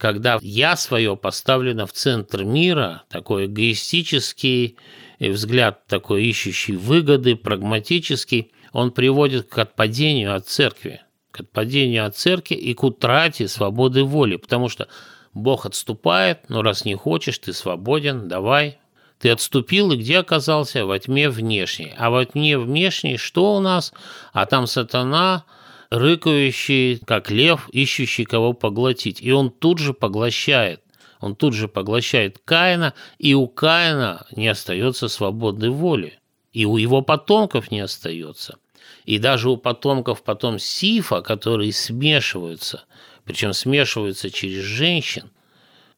когда 0.00 0.38
я 0.40 0.76
свое 0.76 1.14
поставлено 1.14 1.86
в 1.86 1.92
центр 1.92 2.42
мира, 2.42 3.02
такой 3.10 3.44
эгоистический 3.44 4.78
взгляд, 5.18 5.86
такой 5.86 6.24
ищущий 6.24 6.74
выгоды, 6.74 7.36
прагматический, 7.36 8.50
он 8.72 8.92
приводит 8.92 9.50
к 9.50 9.58
отпадению 9.58 10.34
от 10.34 10.48
церкви, 10.48 11.02
к 11.30 11.40
отпадению 11.40 12.06
от 12.06 12.16
церкви 12.16 12.54
и 12.54 12.72
к 12.72 12.82
утрате 12.82 13.46
свободы 13.46 14.02
воли, 14.02 14.36
потому 14.36 14.70
что 14.70 14.88
Бог 15.34 15.66
отступает, 15.66 16.48
но 16.48 16.62
раз 16.62 16.86
не 16.86 16.94
хочешь, 16.94 17.38
ты 17.38 17.52
свободен, 17.52 18.26
давай. 18.26 18.78
Ты 19.18 19.28
отступил, 19.28 19.92
и 19.92 19.98
где 19.98 20.20
оказался? 20.20 20.86
Во 20.86 20.98
тьме 20.98 21.28
внешней. 21.28 21.92
А 21.98 22.08
во 22.08 22.24
тьме 22.24 22.58
внешней 22.58 23.18
что 23.18 23.54
у 23.54 23.60
нас? 23.60 23.92
А 24.32 24.46
там 24.46 24.66
сатана, 24.66 25.44
рыкающий, 25.90 26.98
как 26.98 27.30
лев, 27.30 27.68
ищущий 27.70 28.24
кого 28.24 28.52
поглотить. 28.52 29.20
И 29.20 29.32
он 29.32 29.50
тут 29.50 29.78
же 29.78 29.92
поглощает. 29.92 30.82
Он 31.20 31.36
тут 31.36 31.52
же 31.52 31.68
поглощает 31.68 32.38
Каина, 32.44 32.94
и 33.18 33.34
у 33.34 33.46
Каина 33.46 34.26
не 34.34 34.48
остается 34.48 35.08
свободной 35.08 35.68
воли. 35.68 36.18
И 36.52 36.64
у 36.64 36.78
его 36.78 37.02
потомков 37.02 37.70
не 37.70 37.80
остается. 37.80 38.58
И 39.04 39.18
даже 39.18 39.50
у 39.50 39.56
потомков 39.56 40.22
потом 40.22 40.58
Сифа, 40.58 41.20
которые 41.20 41.72
смешиваются, 41.72 42.84
причем 43.24 43.52
смешиваются 43.52 44.30
через 44.30 44.62
женщин, 44.64 45.30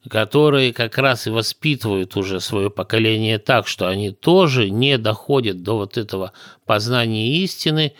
которые 0.08 0.72
как 0.72 0.98
раз 0.98 1.26
и 1.26 1.30
воспитывают 1.30 2.16
уже 2.16 2.40
свое 2.40 2.70
поколение 2.70 3.38
так, 3.38 3.66
что 3.66 3.86
они 3.86 4.10
тоже 4.10 4.70
не 4.70 4.98
доходят 4.98 5.62
до 5.62 5.76
вот 5.76 5.96
этого 5.96 6.32
познания 6.66 7.36
истины. 7.38 7.94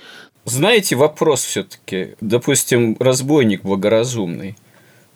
Знаете, 0.44 0.96
вопрос 0.96 1.44
все-таки. 1.44 2.14
Допустим, 2.20 2.96
разбойник 2.98 3.62
благоразумный. 3.62 4.56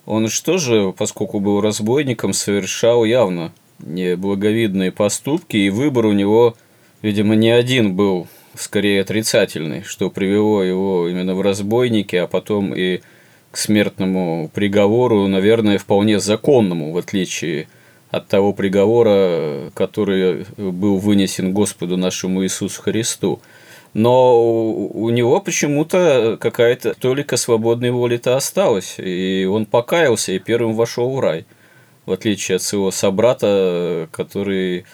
Он 0.04 0.28
что 0.28 0.56
же, 0.58 0.94
поскольку 0.96 1.40
был 1.40 1.60
разбойником, 1.60 2.32
совершал 2.32 3.04
явно 3.04 3.52
неблаговидные 3.80 4.92
поступки, 4.92 5.56
и 5.56 5.70
выбор 5.70 6.06
у 6.06 6.12
него, 6.12 6.56
видимо, 7.02 7.34
не 7.34 7.50
один 7.50 7.94
был, 7.94 8.28
скорее 8.54 9.00
отрицательный, 9.00 9.82
что 9.82 10.10
привело 10.10 10.62
его 10.62 11.08
именно 11.08 11.34
в 11.34 11.40
разбойники, 11.40 12.16
а 12.16 12.28
потом 12.28 12.72
и 12.72 13.00
к 13.50 13.56
смертному 13.56 14.50
приговору, 14.54 15.26
наверное, 15.26 15.78
вполне 15.78 16.20
законному, 16.20 16.92
в 16.92 16.98
отличие 16.98 17.68
от 18.10 18.28
того 18.28 18.52
приговора, 18.52 19.70
который 19.74 20.46
был 20.56 20.98
вынесен 20.98 21.52
Господу 21.52 21.96
нашему 21.96 22.44
Иисусу 22.44 22.80
Христу. 22.80 23.40
Но 23.96 24.42
у 24.44 25.08
него 25.08 25.40
почему-то 25.40 26.36
какая-то 26.38 26.92
толика 26.92 27.38
свободной 27.38 27.92
воли-то 27.92 28.36
осталась, 28.36 28.96
и 28.98 29.48
он 29.50 29.64
покаялся 29.64 30.32
и 30.32 30.38
первым 30.38 30.74
вошел 30.74 31.08
в 31.16 31.18
рай, 31.18 31.46
в 32.04 32.12
отличие 32.12 32.56
от 32.56 32.62
своего 32.62 32.90
собрата, 32.90 34.06
который 34.12 34.84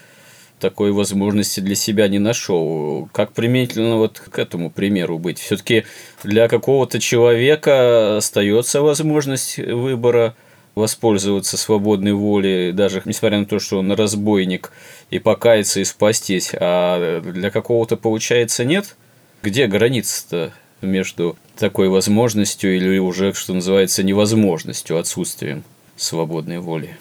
такой 0.61 0.93
возможности 0.93 1.59
для 1.59 1.75
себя 1.75 2.07
не 2.07 2.21
нашел. 2.21 3.09
Как 3.13 3.33
применительно 3.33 3.97
вот 3.97 4.21
к 4.21 4.39
этому 4.39 4.71
примеру 4.71 5.19
быть? 5.19 5.41
Все-таки 5.41 5.85
для 6.23 6.47
какого-то 6.47 7.01
человека 7.01 8.19
остается 8.19 8.83
возможность 8.83 9.59
выбора 9.59 10.37
воспользоваться 10.75 11.57
свободной 11.57 12.13
волей, 12.13 12.73
даже 12.73 13.03
несмотря 13.05 13.39
на 13.39 13.47
то, 13.47 13.59
что 13.59 13.79
он 13.79 13.93
разбойник, 13.93 14.73
и 15.11 15.19
покаяться 15.19 15.81
и 15.81 15.85
спастись, 15.85 16.53
а 16.59 17.21
для 17.21 17.51
какого-то, 17.51 17.97
получается, 17.97 18.65
нет? 18.65 18.97
Где 19.43 19.67
граница-то 19.67 20.53
между 20.81 21.37
такой 21.57 21.89
возможностью 21.89 22.75
или 22.77 22.99
уже, 22.99 23.33
что 23.35 23.55
называется, 23.55 24.03
невозможностью, 24.03 24.99
отсутствием 24.99 25.65
свободной 25.97 26.59
воли? 26.59 26.97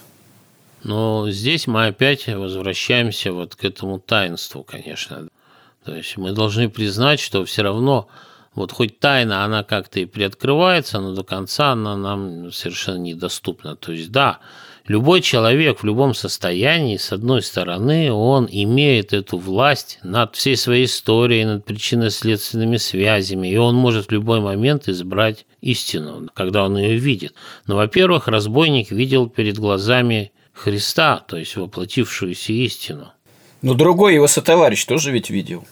Но 0.83 1.29
здесь 1.29 1.67
мы 1.67 1.87
опять 1.87 2.27
возвращаемся 2.27 3.31
вот 3.31 3.55
к 3.55 3.63
этому 3.63 3.99
таинству, 3.99 4.63
конечно. 4.63 5.27
То 5.85 5.95
есть 5.95 6.17
мы 6.17 6.31
должны 6.31 6.69
признать, 6.69 7.19
что 7.19 7.45
все 7.45 7.61
равно 7.61 8.07
вот 8.53 8.71
хоть 8.73 8.99
тайна, 8.99 9.45
она 9.45 9.63
как-то 9.63 9.99
и 9.99 10.05
приоткрывается, 10.05 10.99
но 10.99 11.13
до 11.13 11.23
конца 11.23 11.71
она 11.71 11.95
нам 11.95 12.51
совершенно 12.51 12.97
недоступна. 12.97 13.77
То 13.77 13.93
есть 13.93 14.11
да, 14.11 14.39
любой 14.87 15.21
человек 15.21 15.81
в 15.81 15.85
любом 15.85 16.13
состоянии, 16.13 16.97
с 16.97 17.13
одной 17.13 17.43
стороны, 17.43 18.11
он 18.11 18.49
имеет 18.51 19.13
эту 19.13 19.37
власть 19.37 19.99
над 20.03 20.35
всей 20.35 20.57
своей 20.57 20.85
историей, 20.85 21.45
над 21.45 21.65
причинно-следственными 21.65 22.77
связями, 22.77 23.47
и 23.47 23.55
он 23.55 23.75
может 23.75 24.07
в 24.07 24.11
любой 24.11 24.41
момент 24.41 24.89
избрать 24.89 25.45
истину, 25.61 26.27
когда 26.33 26.65
он 26.65 26.77
ее 26.77 26.97
видит. 26.97 27.33
Но, 27.67 27.77
во-первых, 27.77 28.27
разбойник 28.27 28.91
видел 28.91 29.29
перед 29.29 29.57
глазами 29.57 30.33
Христа, 30.53 31.23
то 31.25 31.37
есть 31.37 31.55
воплотившуюся 31.55 32.51
истину. 32.51 33.11
Но 33.61 33.75
другой 33.75 34.15
его 34.15 34.27
сотоварищ 34.27 34.85
тоже 34.85 35.11
ведь 35.11 35.29
видел. 35.29 35.65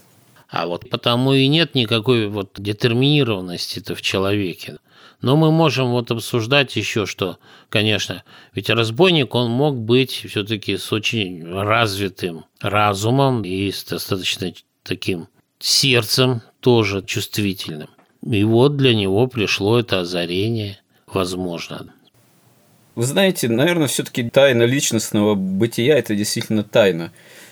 А 0.50 0.66
вот 0.66 0.90
потому 0.90 1.34
и 1.34 1.48
нет 1.48 1.76
никакой 1.76 2.28
вот 2.28 2.54
детерминированности-то 2.58 3.94
в 3.96 4.02
человеке. 4.02 4.78
Но 5.22 5.36
мы 5.36 5.52
можем 5.52 5.90
вот 5.90 6.12
обсуждать 6.12 6.76
еще, 6.76 7.06
что, 7.06 7.38
конечно, 7.70 8.24
ведь 8.54 8.70
разбойник, 8.70 9.36
он 9.36 9.52
мог 9.52 9.78
быть 9.78 10.26
все-таки 10.28 10.78
с 10.78 10.92
очень 10.92 11.46
развитым 11.46 12.46
разумом 12.62 13.44
и 13.44 13.70
с 13.72 13.84
достаточно 13.84 14.54
таким 14.84 15.28
сердцем 15.60 16.42
тоже 16.62 17.04
чувствительным. 17.04 17.90
И 18.26 18.44
вот 18.44 18.78
для 18.78 18.96
него 18.96 19.28
пришло 19.28 19.80
это 19.80 20.02
озарение, 20.02 20.80
возможно. 21.06 21.94
Вы 22.96 23.04
знаете, 23.04 23.48
наверное, 23.50 23.88
все-таки 23.88 24.30
тайна 24.30 24.64
личностного 24.64 25.36
бытия– 25.36 25.98
это 25.98 26.16
действительно 26.16 26.64
тайна. 26.64 27.12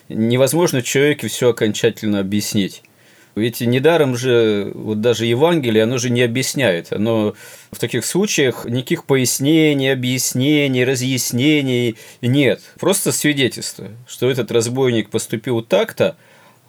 Невозможно 0.10 0.82
человеке 0.82 1.28
все 1.28 1.50
окончательно 1.50 2.20
объяснить. 2.20 2.82
Ведь 3.38 3.62
недаром 3.62 4.18
же, 4.18 4.72
вот 4.74 5.00
даже 5.00 5.26
Евангелие, 5.26 5.84
оно 5.84 6.00
же 6.00 6.10
не 6.10 6.24
объясняет. 6.24 6.92
Оно 6.92 7.36
в 7.72 7.78
таких 7.78 8.04
случаях 8.04 8.66
никаких 8.66 9.06
пояснений, 9.06 9.92
объяснений, 9.92 10.84
разъяснений 10.84 11.98
нет. 12.22 12.62
Просто 12.80 13.12
свидетельство, 13.12 13.90
что 14.08 14.30
этот 14.30 14.52
разбойник 14.52 15.12
поступил 15.12 15.62
так-то, 15.62 16.18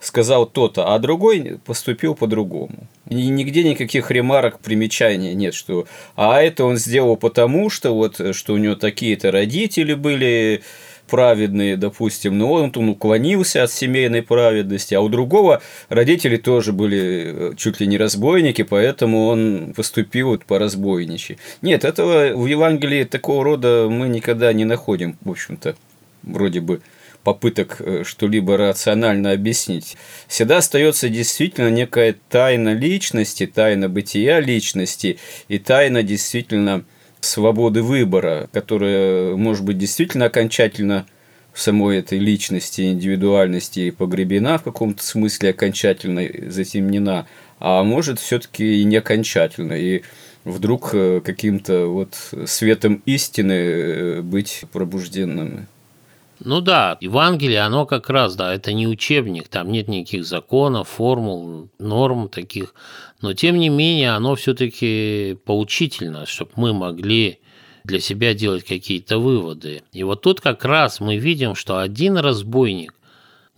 сказал 0.01 0.47
то-то, 0.47 0.95
а 0.95 0.99
другой 0.99 1.59
поступил 1.65 2.15
по-другому. 2.15 2.87
И 3.09 3.15
нигде 3.15 3.65
никаких 3.65 4.11
ремарок, 4.11 4.61
примечаний 4.61 5.35
нет, 5.35 5.55
что 5.55 5.87
а 6.17 6.43
это 6.43 6.65
он 6.65 6.77
сделал 6.77 7.17
потому, 7.17 7.71
что 7.71 7.95
вот 7.95 8.21
что 8.37 8.53
у 8.53 8.59
него 8.59 8.75
такие-то 8.75 9.31
родители 9.31 9.95
были 9.95 10.63
праведные, 11.09 11.77
допустим, 11.77 12.39
но 12.39 12.53
он, 12.53 12.73
он 12.77 12.89
уклонился 12.91 13.63
от 13.63 13.73
семейной 13.73 14.23
праведности, 14.23 14.95
а 14.95 15.01
у 15.01 15.09
другого 15.09 15.63
родители 15.89 16.37
тоже 16.37 16.73
были 16.73 17.53
э, 17.53 17.53
чуть 17.57 17.81
ли 17.81 17.87
не 17.87 17.99
разбойники, 17.99 18.63
поэтому 18.63 19.27
он 19.27 19.73
поступил 19.75 20.29
вот 20.29 20.45
по 20.45 20.59
разбойничьи. 20.59 21.39
Нет, 21.63 21.85
этого 21.85 22.37
в 22.37 22.47
Евангелии 22.47 23.05
такого 23.05 23.43
рода 23.45 23.89
мы 23.91 24.09
никогда 24.09 24.53
не 24.53 24.65
находим, 24.65 25.17
в 25.23 25.31
общем-то, 25.31 25.75
вроде 26.23 26.61
бы 26.61 26.81
попыток 27.25 27.77
э, 27.81 28.05
что-либо 28.05 28.57
рационально 28.57 29.33
объяснить. 29.33 29.97
Всегда 30.29 30.59
остается 30.59 31.09
действительно 31.09 31.69
некая 31.71 32.15
тайна 32.29 32.73
личности, 32.75 33.47
тайна 33.47 33.89
бытия 33.89 34.41
личности 34.41 35.19
и 35.49 35.59
тайна 35.59 36.03
действительно 36.03 36.85
свободы 37.21 37.83
выбора, 37.83 38.49
которая 38.53 39.37
может 39.37 39.65
быть 39.65 39.79
действительно 39.79 40.27
окончательно 40.27 41.07
в 41.53 41.61
самой 41.61 41.99
этой 41.99 42.19
личности, 42.19 42.93
индивидуальности 42.93 43.91
погребена 43.91 44.59
в 44.59 44.63
каком-то 44.63 45.03
смысле 45.03 45.51
окончательно 45.51 46.23
затемнена, 46.51 47.27
а 47.59 47.83
может 47.83 48.21
все-таки 48.21 48.81
и 48.81 48.85
не 48.85 48.97
окончательно. 48.97 49.73
И 49.73 50.03
вдруг 50.45 50.91
э, 50.93 51.21
каким-то 51.25 51.87
вот 51.87 52.15
светом 52.47 53.03
истины 53.07 53.53
э, 53.53 54.23
быть 54.23 54.65
пробужденным. 54.73 55.67
Ну 56.49 56.63
да, 56.63 56.97
Евангелие, 57.03 57.61
оно 57.61 57.85
как 57.85 58.09
раз, 58.09 58.35
да, 58.35 58.55
это 58.55 58.73
не 58.73 58.89
учебник, 58.89 59.49
там 59.49 59.71
нет 59.71 59.87
никаких 59.87 60.25
законов, 60.25 60.89
формул, 60.89 61.69
норм 61.79 62.31
таких, 62.31 62.75
но 63.21 63.35
тем 63.35 63.59
не 63.59 63.69
менее 63.69 64.13
оно 64.13 64.35
все-таки 64.35 65.37
поучительно, 65.45 66.25
чтобы 66.25 66.53
мы 66.57 66.73
могли 66.73 67.41
для 67.85 68.01
себя 68.01 68.33
делать 68.33 68.65
какие-то 68.65 69.19
выводы. 69.19 69.83
И 69.93 70.03
вот 70.05 70.23
тут 70.23 70.41
как 70.41 70.65
раз 70.65 71.01
мы 71.01 71.19
видим, 71.19 71.55
что 71.55 71.81
один 71.81 72.17
разбойник 72.17 72.95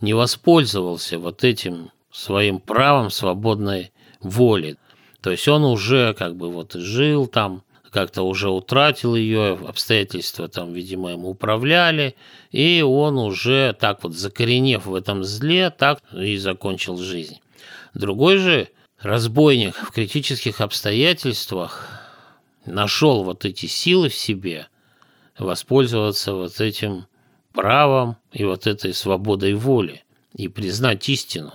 не 0.01 0.12
воспользовался 0.12 1.20
вот 1.20 1.45
этим 1.45 1.93
своим 2.11 2.59
правом 2.59 3.11
свободной 3.11 3.93
воли. 4.18 4.78
То 5.20 5.30
есть 5.30 5.47
он 5.47 5.62
уже 5.62 6.12
как 6.14 6.34
бы 6.34 6.51
вот 6.51 6.72
жил 6.72 7.28
там, 7.28 7.62
как-то 7.91 8.22
уже 8.22 8.49
утратил 8.51 9.14
ее, 9.14 9.59
обстоятельства 9.66 10.49
там, 10.49 10.72
видимо, 10.72 11.11
ему 11.11 11.30
управляли, 11.30 12.14
и 12.51 12.82
он 12.82 13.18
уже 13.18 13.76
так 13.78 14.03
вот 14.03 14.14
закоренев 14.14 14.86
в 14.86 14.95
этом 14.95 15.24
зле, 15.24 15.70
так 15.70 16.01
и 16.12 16.36
закончил 16.36 16.97
жизнь. 16.97 17.41
Другой 17.95 18.38
же 18.38 18.68
разбойник 19.01 19.76
в 19.76 19.93
критических 19.93 20.61
обстоятельствах 20.61 21.88
нашел 22.64 23.24
вот 23.24 23.45
эти 23.45 23.66
силы 23.66 24.09
в 24.09 24.14
себе, 24.14 24.68
воспользоваться 25.38 26.34
вот 26.34 26.61
этим 26.61 27.07
правом 27.53 28.16
и 28.32 28.45
вот 28.45 28.66
этой 28.66 28.95
свободой 28.95 29.55
воли 29.55 30.05
и 30.34 30.49
признать 30.49 31.09
истину 31.09 31.53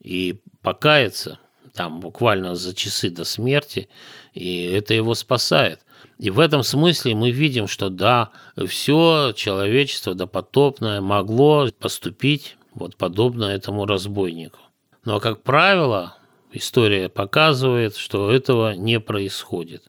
и 0.00 0.40
покаяться 0.62 1.38
там 1.74 2.00
буквально 2.00 2.54
за 2.54 2.74
часы 2.74 3.10
до 3.10 3.24
смерти, 3.24 3.88
и 4.34 4.64
это 4.64 4.94
его 4.94 5.14
спасает. 5.14 5.80
И 6.18 6.30
в 6.30 6.38
этом 6.38 6.62
смысле 6.62 7.14
мы 7.14 7.30
видим, 7.30 7.66
что 7.66 7.88
да, 7.88 8.30
все 8.66 9.32
человечество 9.34 10.14
допотопное 10.14 11.00
могло 11.00 11.68
поступить 11.78 12.56
вот 12.74 12.96
подобно 12.96 13.44
этому 13.46 13.86
разбойнику. 13.86 14.58
Но, 15.04 15.18
как 15.18 15.42
правило, 15.42 16.16
история 16.52 17.08
показывает, 17.08 17.96
что 17.96 18.30
этого 18.30 18.74
не 18.74 19.00
происходит. 19.00 19.84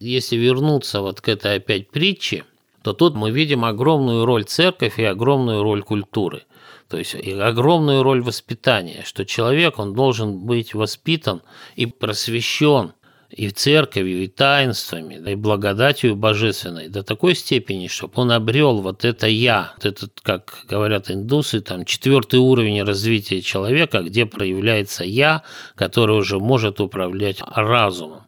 Если 0.00 0.36
вернуться 0.36 1.00
вот 1.00 1.20
к 1.20 1.28
этой 1.28 1.56
опять 1.56 1.90
притче, 1.90 2.44
то 2.82 2.92
тут 2.92 3.14
мы 3.14 3.30
видим 3.30 3.64
огромную 3.64 4.24
роль 4.24 4.44
церковь 4.44 4.98
и 4.98 5.04
огромную 5.04 5.62
роль 5.62 5.82
культуры. 5.82 6.44
То 6.88 6.98
есть 6.98 7.14
огромную 7.14 8.02
роль 8.02 8.22
воспитания, 8.22 9.02
что 9.04 9.24
человек, 9.24 9.78
он 9.78 9.92
должен 9.94 10.38
быть 10.38 10.74
воспитан 10.74 11.42
и 11.74 11.86
просвещен 11.86 12.92
и 13.28 13.50
церковью, 13.50 14.22
и 14.22 14.28
таинствами, 14.28 15.30
и 15.30 15.34
благодатью 15.34 16.14
божественной 16.14 16.88
до 16.88 17.02
такой 17.02 17.34
степени, 17.34 17.88
чтобы 17.88 18.12
он 18.16 18.30
обрел 18.30 18.80
вот 18.80 19.04
это 19.04 19.26
«я», 19.26 19.72
вот 19.76 19.86
этот, 19.86 20.20
как 20.20 20.60
говорят 20.68 21.10
индусы, 21.10 21.60
там 21.60 21.84
четвертый 21.84 22.38
уровень 22.38 22.82
развития 22.84 23.42
человека, 23.42 24.02
где 24.02 24.26
проявляется 24.26 25.02
«я», 25.04 25.42
который 25.74 26.16
уже 26.16 26.38
может 26.38 26.80
управлять 26.80 27.42
разумом. 27.54 28.22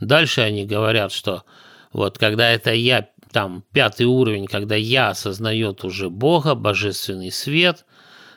Дальше 0.00 0.40
они 0.40 0.66
говорят, 0.66 1.12
что 1.12 1.44
вот 1.92 2.18
когда 2.18 2.50
это 2.50 2.72
«я», 2.72 3.08
там 3.30 3.62
пятый 3.72 4.06
уровень, 4.06 4.46
когда 4.46 4.74
«я» 4.74 5.10
осознает 5.10 5.84
уже 5.84 6.10
Бога, 6.10 6.56
божественный 6.56 7.30
свет, 7.30 7.84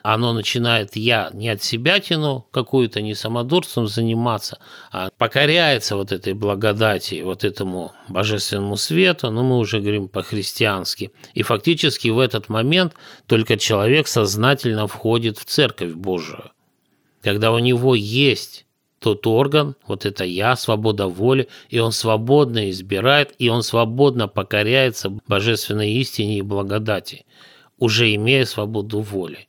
оно 0.04 0.34
начинает 0.34 0.96
я 0.96 1.30
не 1.32 1.48
от 1.48 1.62
себя 1.62 1.98
тяну 1.98 2.46
какую-то, 2.50 3.00
не 3.00 3.14
самодурством 3.14 3.88
заниматься, 3.88 4.58
а 4.92 5.08
покоряется 5.16 5.96
вот 5.96 6.12
этой 6.12 6.34
благодати, 6.34 7.22
вот 7.24 7.42
этому 7.42 7.92
божественному 8.08 8.76
свету, 8.76 9.30
ну 9.30 9.42
мы 9.42 9.56
уже 9.56 9.80
говорим 9.80 10.08
по-христиански. 10.08 11.10
И 11.32 11.42
фактически 11.42 12.08
в 12.08 12.18
этот 12.18 12.50
момент 12.50 12.92
только 13.26 13.56
человек 13.56 14.06
сознательно 14.06 14.86
входит 14.86 15.38
в 15.38 15.46
Церковь 15.46 15.94
Божию. 15.94 16.50
Когда 17.22 17.50
у 17.50 17.58
него 17.58 17.94
есть 17.94 18.66
тот 18.98 19.26
орган, 19.26 19.74
вот 19.86 20.04
это 20.04 20.24
я, 20.24 20.54
свобода 20.56 21.06
воли, 21.06 21.48
и 21.70 21.78
он 21.78 21.92
свободно 21.92 22.68
избирает, 22.68 23.34
и 23.38 23.48
он 23.48 23.62
свободно 23.62 24.28
покоряется 24.28 25.08
божественной 25.26 25.92
истине 25.94 26.38
и 26.38 26.42
благодати, 26.42 27.24
уже 27.78 28.14
имея 28.14 28.44
свободу 28.44 29.00
воли. 29.00 29.48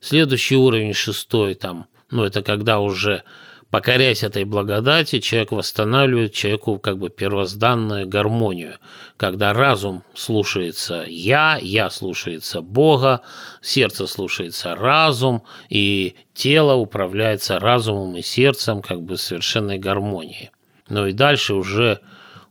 Следующий 0.00 0.56
уровень, 0.56 0.94
шестой, 0.94 1.54
там, 1.54 1.86
ну, 2.10 2.24
это 2.24 2.42
когда 2.42 2.78
уже 2.80 3.24
покоряясь 3.70 4.22
этой 4.22 4.44
благодати, 4.44 5.20
человек 5.20 5.52
восстанавливает 5.52 6.32
человеку 6.32 6.78
как 6.78 6.98
бы 6.98 7.10
первозданную 7.10 8.08
гармонию, 8.08 8.76
когда 9.16 9.52
разум 9.52 10.04
слушается 10.14 11.04
«я», 11.06 11.58
«я» 11.60 11.90
слушается 11.90 12.62
Бога, 12.62 13.20
сердце 13.60 14.06
слушается 14.06 14.74
разум, 14.74 15.42
и 15.68 16.14
тело 16.32 16.74
управляется 16.74 17.58
разумом 17.58 18.16
и 18.16 18.22
сердцем 18.22 18.80
как 18.80 19.02
бы 19.02 19.16
совершенной 19.16 19.78
гармонии. 19.78 20.50
Ну 20.88 21.06
и 21.06 21.12
дальше 21.12 21.54
уже 21.54 22.00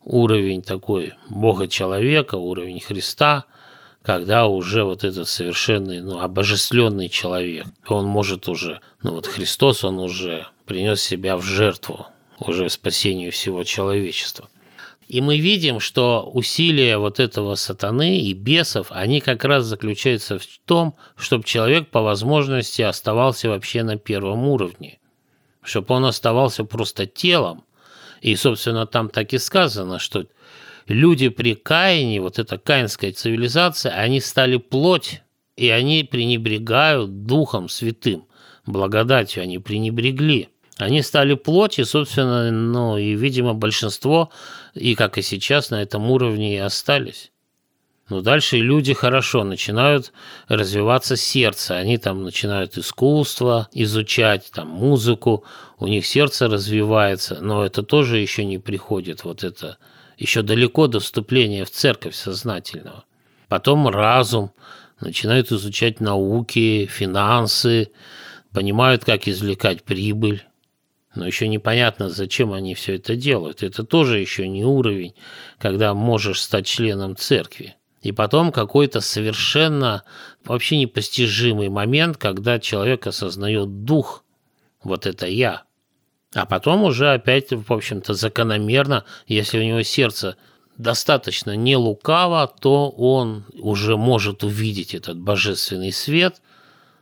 уровень 0.04 0.62
такой 0.62 1.14
Бога-человека, 1.30 2.36
уровень 2.36 2.80
Христа– 2.80 3.46
когда 4.08 4.48
уже 4.48 4.86
вот 4.86 5.04
этот 5.04 5.28
совершенный, 5.28 6.00
ну, 6.00 6.22
обожествленный 6.22 7.10
человек, 7.10 7.68
он 7.90 8.06
может 8.06 8.48
уже, 8.48 8.80
ну 9.04 9.12
вот 9.12 9.28
Христос, 9.28 9.84
он 9.84 10.00
уже 10.00 10.48
принес 10.66 11.02
себя 11.02 11.36
в 11.36 11.44
жертву, 11.44 12.08
уже 12.40 12.70
спасению 12.70 13.34
всего 13.34 13.66
человечества. 13.66 14.48
И 15.10 15.20
мы 15.20 15.38
видим, 15.38 15.82
что 15.82 16.24
усилия 16.34 16.98
вот 16.98 17.20
этого 17.20 17.56
сатаны 17.56 18.22
и 18.22 18.32
бесов, 18.32 18.88
они 18.92 19.20
как 19.20 19.44
раз 19.44 19.66
заключаются 19.66 20.40
в 20.40 20.46
том, 20.64 20.96
чтобы 21.18 21.44
человек 21.44 21.90
по 21.90 22.02
возможности 22.02 22.84
оставался 22.84 23.50
вообще 23.50 23.84
на 23.84 23.98
первом 23.98 24.48
уровне, 24.48 25.00
чтобы 25.62 25.94
он 25.94 26.06
оставался 26.06 26.64
просто 26.64 27.08
телом. 27.08 27.66
И, 28.22 28.38
собственно, 28.38 28.88
там 28.88 29.10
так 29.10 29.34
и 29.34 29.38
сказано, 29.38 30.00
что 30.00 30.28
люди 30.88 31.30
при 31.30 31.56
Каине, 31.56 32.22
вот 32.22 32.40
эта 32.40 32.58
каинская 32.58 33.12
цивилизация, 33.12 33.94
они 33.94 34.22
стали 34.22 34.58
плоть, 34.58 35.22
и 35.56 35.70
они 35.70 36.04
пренебрегают 36.04 37.26
Духом 37.26 37.70
Святым, 37.70 38.26
благодатью 38.66 39.44
они 39.44 39.60
пренебрегли. 39.60 40.50
Они 40.78 41.02
стали 41.02 41.34
плоть, 41.34 41.80
и, 41.80 41.84
собственно, 41.84 42.52
ну, 42.52 42.98
и, 42.98 43.16
видимо, 43.16 43.56
большинство, 43.56 44.30
и 44.76 44.94
как 44.94 45.18
и 45.18 45.24
сейчас, 45.24 45.72
на 45.72 45.82
этом 45.82 46.12
уровне 46.12 46.56
и 46.56 46.60
остались. 46.60 47.32
Но 48.10 48.22
дальше 48.22 48.58
люди 48.58 48.94
хорошо 48.94 49.44
начинают 49.44 50.14
развиваться 50.48 51.18
сердце. 51.18 51.76
Они 51.76 51.98
там 51.98 52.24
начинают 52.24 52.78
искусство 52.78 53.68
изучать, 53.74 54.50
там 54.54 54.70
музыку, 54.70 55.44
у 55.80 55.88
них 55.88 56.06
сердце 56.06 56.48
развивается, 56.48 57.40
но 57.42 57.66
это 57.66 57.84
тоже 57.84 58.20
еще 58.20 58.46
не 58.46 58.60
приходит, 58.60 59.24
вот 59.24 59.44
это 59.44 59.78
еще 60.18 60.42
далеко 60.42 60.88
до 60.88 61.00
вступления 61.00 61.66
в 61.66 61.72
церковь 61.72 62.16
сознательного. 62.16 63.06
Потом 63.48 63.88
разум, 63.88 64.52
начинают 65.00 65.52
изучать 65.52 66.00
науки, 66.00 66.88
финансы, 66.88 67.92
понимают, 68.52 69.06
как 69.06 69.28
извлекать 69.28 69.84
прибыль. 69.84 70.44
Но 71.16 71.26
еще 71.26 71.48
непонятно, 71.48 72.10
зачем 72.10 72.54
они 72.54 72.76
все 72.76 72.96
это 72.96 73.16
делают. 73.16 73.64
Это 73.64 73.84
тоже 73.84 74.20
еще 74.20 74.48
не 74.48 74.66
уровень, 74.66 75.14
когда 75.58 75.94
можешь 75.94 76.42
стать 76.42 76.68
членом 76.68 77.16
церкви. 77.16 77.76
И 78.02 78.12
потом 78.12 78.52
какой-то 78.52 79.02
совершенно 79.02 80.04
вообще 80.46 80.78
непостижимый 80.78 81.70
момент, 81.70 82.18
когда 82.18 82.60
человек 82.60 83.08
осознает 83.08 83.84
дух, 83.84 84.24
вот 84.84 85.06
это 85.06 85.26
я, 85.26 85.64
а 86.34 86.46
потом 86.46 86.84
уже 86.84 87.14
опять, 87.14 87.52
в 87.52 87.72
общем-то, 87.72 88.14
закономерно, 88.14 89.06
если 89.28 89.60
у 89.60 89.64
него 89.64 89.84
сердце 89.84 90.36
достаточно 90.78 91.56
не 91.56 91.76
лукаво, 91.78 92.54
то 92.60 92.90
он 92.90 93.46
уже 93.54 93.98
может 93.98 94.44
увидеть 94.44 94.94
этот 94.94 95.18
божественный 95.18 95.92
свет, 95.92 96.42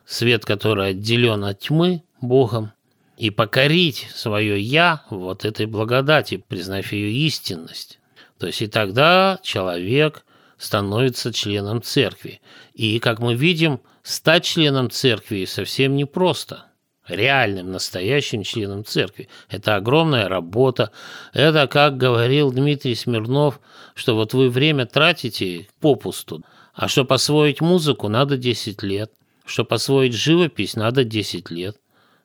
свет, 0.06 0.46
который 0.46 0.90
отделен 0.92 1.44
от 1.44 1.60
тьмы 1.60 2.04
Богом, 2.22 2.72
и 3.18 3.30
покорить 3.30 4.08
свое 4.14 4.60
«я» 4.60 5.04
вот 5.10 5.46
этой 5.46 5.66
благодати, 5.66 6.44
признав 6.48 6.92
ее 6.92 7.12
истинность. 7.12 8.00
То 8.38 8.48
есть 8.48 8.62
и 8.62 8.68
тогда 8.68 9.40
человек 9.42 10.26
становится 10.58 11.32
членом 11.32 11.82
церкви. 11.82 12.42
И, 12.74 13.00
как 13.00 13.20
мы 13.20 13.36
видим, 13.36 13.80
стать 14.04 14.44
членом 14.44 14.92
церкви 14.92 15.46
совсем 15.46 15.96
непросто– 15.96 16.66
реальным, 17.08 17.72
настоящим 17.72 18.44
членом 18.44 18.86
церкви. 18.86 19.30
Это 19.50 19.76
огромная 19.76 20.28
работа. 20.28 20.92
Это, 21.34 21.68
как 21.68 21.98
говорил 21.98 22.52
Дмитрий 22.52 22.96
Смирнов, 22.96 23.60
что 23.94 24.16
вот 24.16 24.34
вы 24.34 24.50
время 24.50 24.86
тратите 24.86 25.68
попусту, 25.80 26.44
а 26.74 26.88
чтобы 26.88 27.16
освоить 27.16 27.62
музыку, 27.62 28.10
надо 28.10 28.38
10 28.38 28.84
лет. 28.84 29.12
Чтобы 29.46 29.76
освоить 29.76 30.14
живопись, 30.14 30.76
надо 30.76 31.04
10 31.04 31.50
лет. 31.52 31.78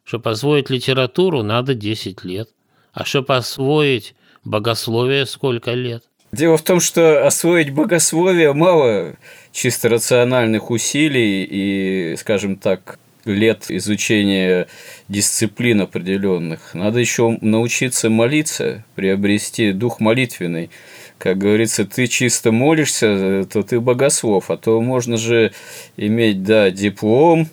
Чтобы 0.04 0.30
освоить 0.30 0.70
литературу, 0.70 1.42
надо 1.42 1.74
10 1.74 2.24
лет. 2.24 2.48
А 2.92 3.04
чтобы 3.04 3.36
освоить 3.36 4.14
богословие, 4.44 5.26
сколько 5.26 5.72
лет? 5.72 6.02
Дело 6.32 6.56
в 6.56 6.62
том, 6.62 6.80
что 6.80 7.26
освоить 7.26 7.70
богословие 7.70 8.52
мало 8.52 9.16
чисто 9.52 9.88
рациональных 9.88 10.70
усилий 10.70 11.44
и, 11.44 12.16
скажем 12.16 12.56
так, 12.56 12.98
лет 13.24 13.66
изучения 13.68 14.66
дисциплин 15.08 15.82
определенных. 15.82 16.74
Надо 16.74 16.98
еще 16.98 17.38
научиться 17.40 18.10
молиться, 18.10 18.84
приобрести 18.94 19.72
дух 19.72 20.00
молитвенный. 20.00 20.70
Как 21.18 21.36
говорится, 21.38 21.84
ты 21.84 22.06
чисто 22.06 22.50
молишься, 22.50 23.46
то 23.52 23.62
ты 23.62 23.78
богослов, 23.80 24.50
а 24.50 24.56
то 24.56 24.80
можно 24.80 25.16
же 25.16 25.52
иметь, 25.96 26.42
да, 26.42 26.70
диплом, 26.70 27.48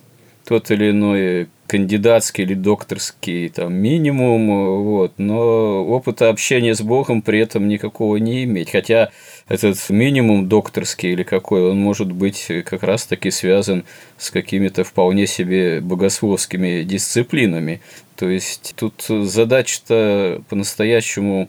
тот 0.46 0.70
или 0.70 0.90
иной 0.90 1.48
кандидатский 1.68 2.44
или 2.44 2.54
докторский 2.54 3.48
там 3.50 3.74
минимум, 3.74 4.82
вот, 4.84 5.12
но 5.18 5.84
опыта 5.84 6.30
общения 6.30 6.74
с 6.74 6.80
Богом 6.80 7.22
при 7.22 7.38
этом 7.38 7.68
никакого 7.68 8.16
не 8.16 8.44
иметь. 8.44 8.70
Хотя 8.70 9.10
этот 9.46 9.78
минимум 9.90 10.48
докторский 10.48 11.12
или 11.12 11.22
какой, 11.22 11.70
он 11.70 11.78
может 11.78 12.10
быть 12.10 12.46
как 12.64 12.82
раз-таки 12.82 13.30
связан 13.30 13.84
с 14.16 14.30
какими-то 14.30 14.82
вполне 14.82 15.26
себе 15.26 15.80
богословскими 15.80 16.82
дисциплинами. 16.82 17.80
То 18.16 18.28
есть 18.28 18.74
тут 18.76 19.04
задача-то 19.06 20.42
по-настоящему 20.48 21.48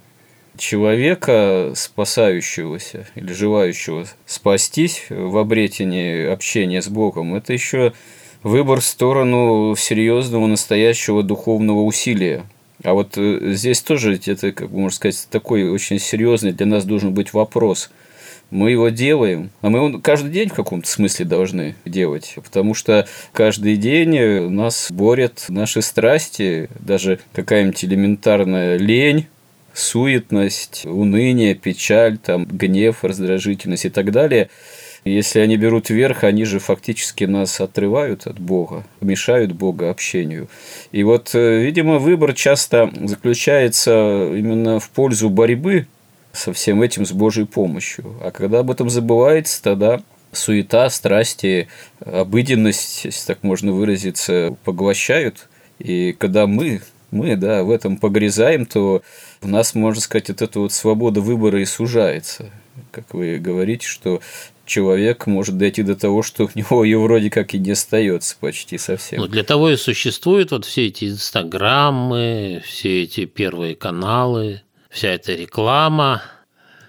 человека, 0.58 1.72
спасающегося 1.76 3.08
или 3.16 3.32
желающего 3.34 4.06
спастись 4.26 5.06
в 5.10 5.38
обретении 5.38 6.28
общения 6.28 6.82
с 6.82 6.90
Богом, 6.90 7.34
это 7.36 7.54
еще 7.54 7.94
выбор 8.44 8.82
в 8.82 8.86
сторону 8.86 9.76
серьезного 9.78 10.48
настоящего 10.48 11.24
духовного 11.24 11.82
усилия. 11.82 12.44
А 12.84 12.94
вот 12.94 13.18
э, 13.18 13.54
здесь 13.54 13.82
тоже 13.82 14.20
это, 14.26 14.52
как 14.52 14.70
можно 14.70 14.96
сказать, 14.96 15.28
такой 15.30 15.70
очень 15.70 16.00
серьезный 16.00 16.54
для 16.54 16.66
нас 16.66 16.86
должен 16.86 17.14
быть 17.14 17.34
вопрос. 17.34 17.90
Мы 18.52 18.72
его 18.72 18.90
делаем, 18.90 19.52
а 19.62 19.70
мы 19.70 19.80
его 19.80 20.00
каждый 20.00 20.32
день 20.32 20.50
в 20.50 20.54
каком-то 20.54 20.90
смысле 20.90 21.26
должны 21.26 21.76
делать, 21.86 22.34
потому 22.36 22.74
что 22.74 23.08
каждый 23.32 23.76
день 23.76 24.50
нас 24.50 24.88
борят 24.90 25.46
наши 25.50 25.84
страсти, 25.84 26.68
даже 26.80 27.20
какая-нибудь 27.34 27.84
элементарная 27.86 28.78
лень, 28.78 29.28
суетность, 29.74 30.86
уныние, 30.88 31.54
печаль, 31.54 32.18
там, 32.18 32.46
гнев, 32.46 33.04
раздражительность 33.04 33.86
и 33.86 33.90
так 33.90 34.12
далее– 34.12 34.50
если 35.06 35.40
они 35.40 35.58
берут 35.58 35.90
верх, 35.90 36.24
они 36.24 36.46
же 36.46 36.60
фактически 36.60 37.24
нас 37.24 37.60
отрывают 37.62 38.28
от 38.28 38.40
Бога, 38.40 38.84
мешают 39.02 39.54
Бога 39.54 39.90
общению. 39.90 40.50
И 40.92 41.04
вот, 41.04 41.32
э, 41.34 41.62
видимо, 41.62 42.00
выбор 42.00 42.34
часто 42.34 42.92
заключается 43.04 44.32
именно 44.34 44.80
в 44.80 44.90
пользу 44.90 45.30
борьбы 45.30 45.88
со 46.34 46.54
всем 46.54 46.82
этим 46.82 47.06
с 47.06 47.12
Божьей 47.12 47.46
помощью. 47.46 48.16
А 48.22 48.32
когда 48.32 48.60
об 48.60 48.72
этом 48.72 48.90
забывается, 48.90 49.62
тогда 49.62 50.02
суета, 50.32 50.90
страсти, 50.90 51.68
обыденность, 52.00 53.06
если 53.06 53.28
так 53.28 53.44
можно 53.44 53.72
выразиться, 53.72 54.56
поглощают. 54.64 55.48
И 55.80 56.14
когда 56.14 56.46
мы, 56.46 56.82
мы 57.12 57.36
да, 57.36 57.64
в 57.64 57.72
этом 57.72 57.98
погрязаем, 57.98 58.66
то 58.66 59.02
у 59.42 59.48
нас, 59.48 59.76
можно 59.76 60.02
сказать, 60.02 60.30
вот 60.30 60.42
эта 60.42 60.60
вот 60.60 60.74
свобода 60.74 61.22
выбора 61.22 61.62
и 61.62 61.66
сужается. 61.66 62.52
Как 62.92 63.14
вы 63.14 63.38
говорите, 63.38 63.88
что 63.88 64.22
человек 64.70 65.28
может 65.28 65.58
дойти 65.58 65.84
до 65.84 65.96
того, 65.96 66.24
что 66.24 66.46
у 66.46 66.50
него 66.56 66.84
ее 66.86 67.00
вроде 67.00 67.30
как 67.30 67.54
и 67.54 67.60
не 67.60 67.72
остается 67.72 68.38
почти 68.40 68.78
совсем. 68.78 69.20
Ну, 69.20 69.28
для 69.28 69.44
того 69.44 69.70
и 69.70 69.76
существуют 69.76 70.52
вот 70.52 70.66
все 70.66 70.88
эти 70.88 71.10
инстаграмы, 71.10 72.62
все 72.66 73.04
эти 73.04 73.26
первые 73.26 73.76
каналы, 73.76 74.62
вся 74.90 75.10
эта 75.10 75.34
реклама, 75.34 76.22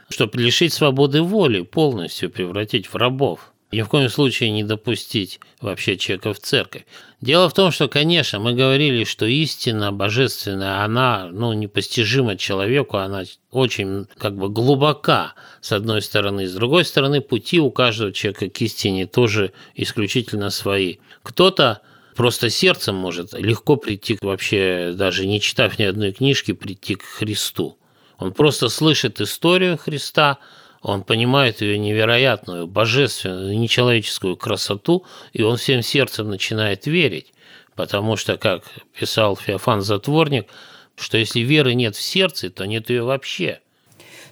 чтобы 0.08 0.38
лишить 0.38 0.72
свободы 0.72 1.22
воли 1.22 1.62
полностью, 1.62 2.30
превратить 2.30 2.86
в 2.86 2.94
рабов 2.96 3.49
ни 3.72 3.82
в 3.82 3.88
коем 3.88 4.08
случае 4.08 4.50
не 4.50 4.64
допустить 4.64 5.40
вообще 5.60 5.96
человека 5.96 6.32
в 6.32 6.40
церковь. 6.40 6.84
Дело 7.20 7.48
в 7.48 7.54
том, 7.54 7.70
что, 7.70 7.88
конечно, 7.88 8.40
мы 8.40 8.54
говорили, 8.54 9.04
что 9.04 9.26
истина 9.26 9.92
божественная, 9.92 10.82
она 10.82 11.28
ну, 11.30 11.52
непостижима 11.52 12.36
человеку, 12.36 12.96
она 12.96 13.24
очень 13.50 14.06
как 14.18 14.36
бы 14.36 14.48
глубока, 14.48 15.34
с 15.60 15.72
одной 15.72 16.02
стороны. 16.02 16.48
С 16.48 16.54
другой 16.54 16.84
стороны, 16.84 17.20
пути 17.20 17.60
у 17.60 17.70
каждого 17.70 18.12
человека 18.12 18.48
к 18.48 18.60
истине 18.62 19.06
тоже 19.06 19.52
исключительно 19.74 20.50
свои. 20.50 20.96
Кто-то 21.22 21.82
просто 22.16 22.50
сердцем 22.50 22.96
может 22.96 23.34
легко 23.34 23.76
прийти, 23.76 24.18
вообще 24.20 24.92
даже 24.94 25.26
не 25.26 25.40
читав 25.40 25.78
ни 25.78 25.84
одной 25.84 26.12
книжки, 26.12 26.52
прийти 26.52 26.96
к 26.96 27.02
Христу. 27.02 27.78
Он 28.18 28.32
просто 28.32 28.68
слышит 28.68 29.20
историю 29.20 29.78
Христа– 29.78 30.38
он 30.82 31.02
понимает 31.02 31.60
ее 31.60 31.78
невероятную, 31.78 32.66
божественную, 32.66 33.58
нечеловеческую 33.58 34.36
красоту, 34.36 35.04
и 35.32 35.42
он 35.42 35.56
всем 35.56 35.82
сердцем 35.82 36.30
начинает 36.30 36.86
верить. 36.86 37.32
Потому 37.76 38.16
что, 38.16 38.36
как 38.36 38.64
писал 38.98 39.36
Феофан 39.36 39.82
Затворник, 39.82 40.46
что 40.96 41.18
если 41.18 41.40
веры 41.40 41.74
нет 41.74 41.96
в 41.96 42.02
сердце, 42.02 42.50
то 42.50 42.66
нет 42.66 42.90
ее 42.90 43.02
вообще. 43.04 43.60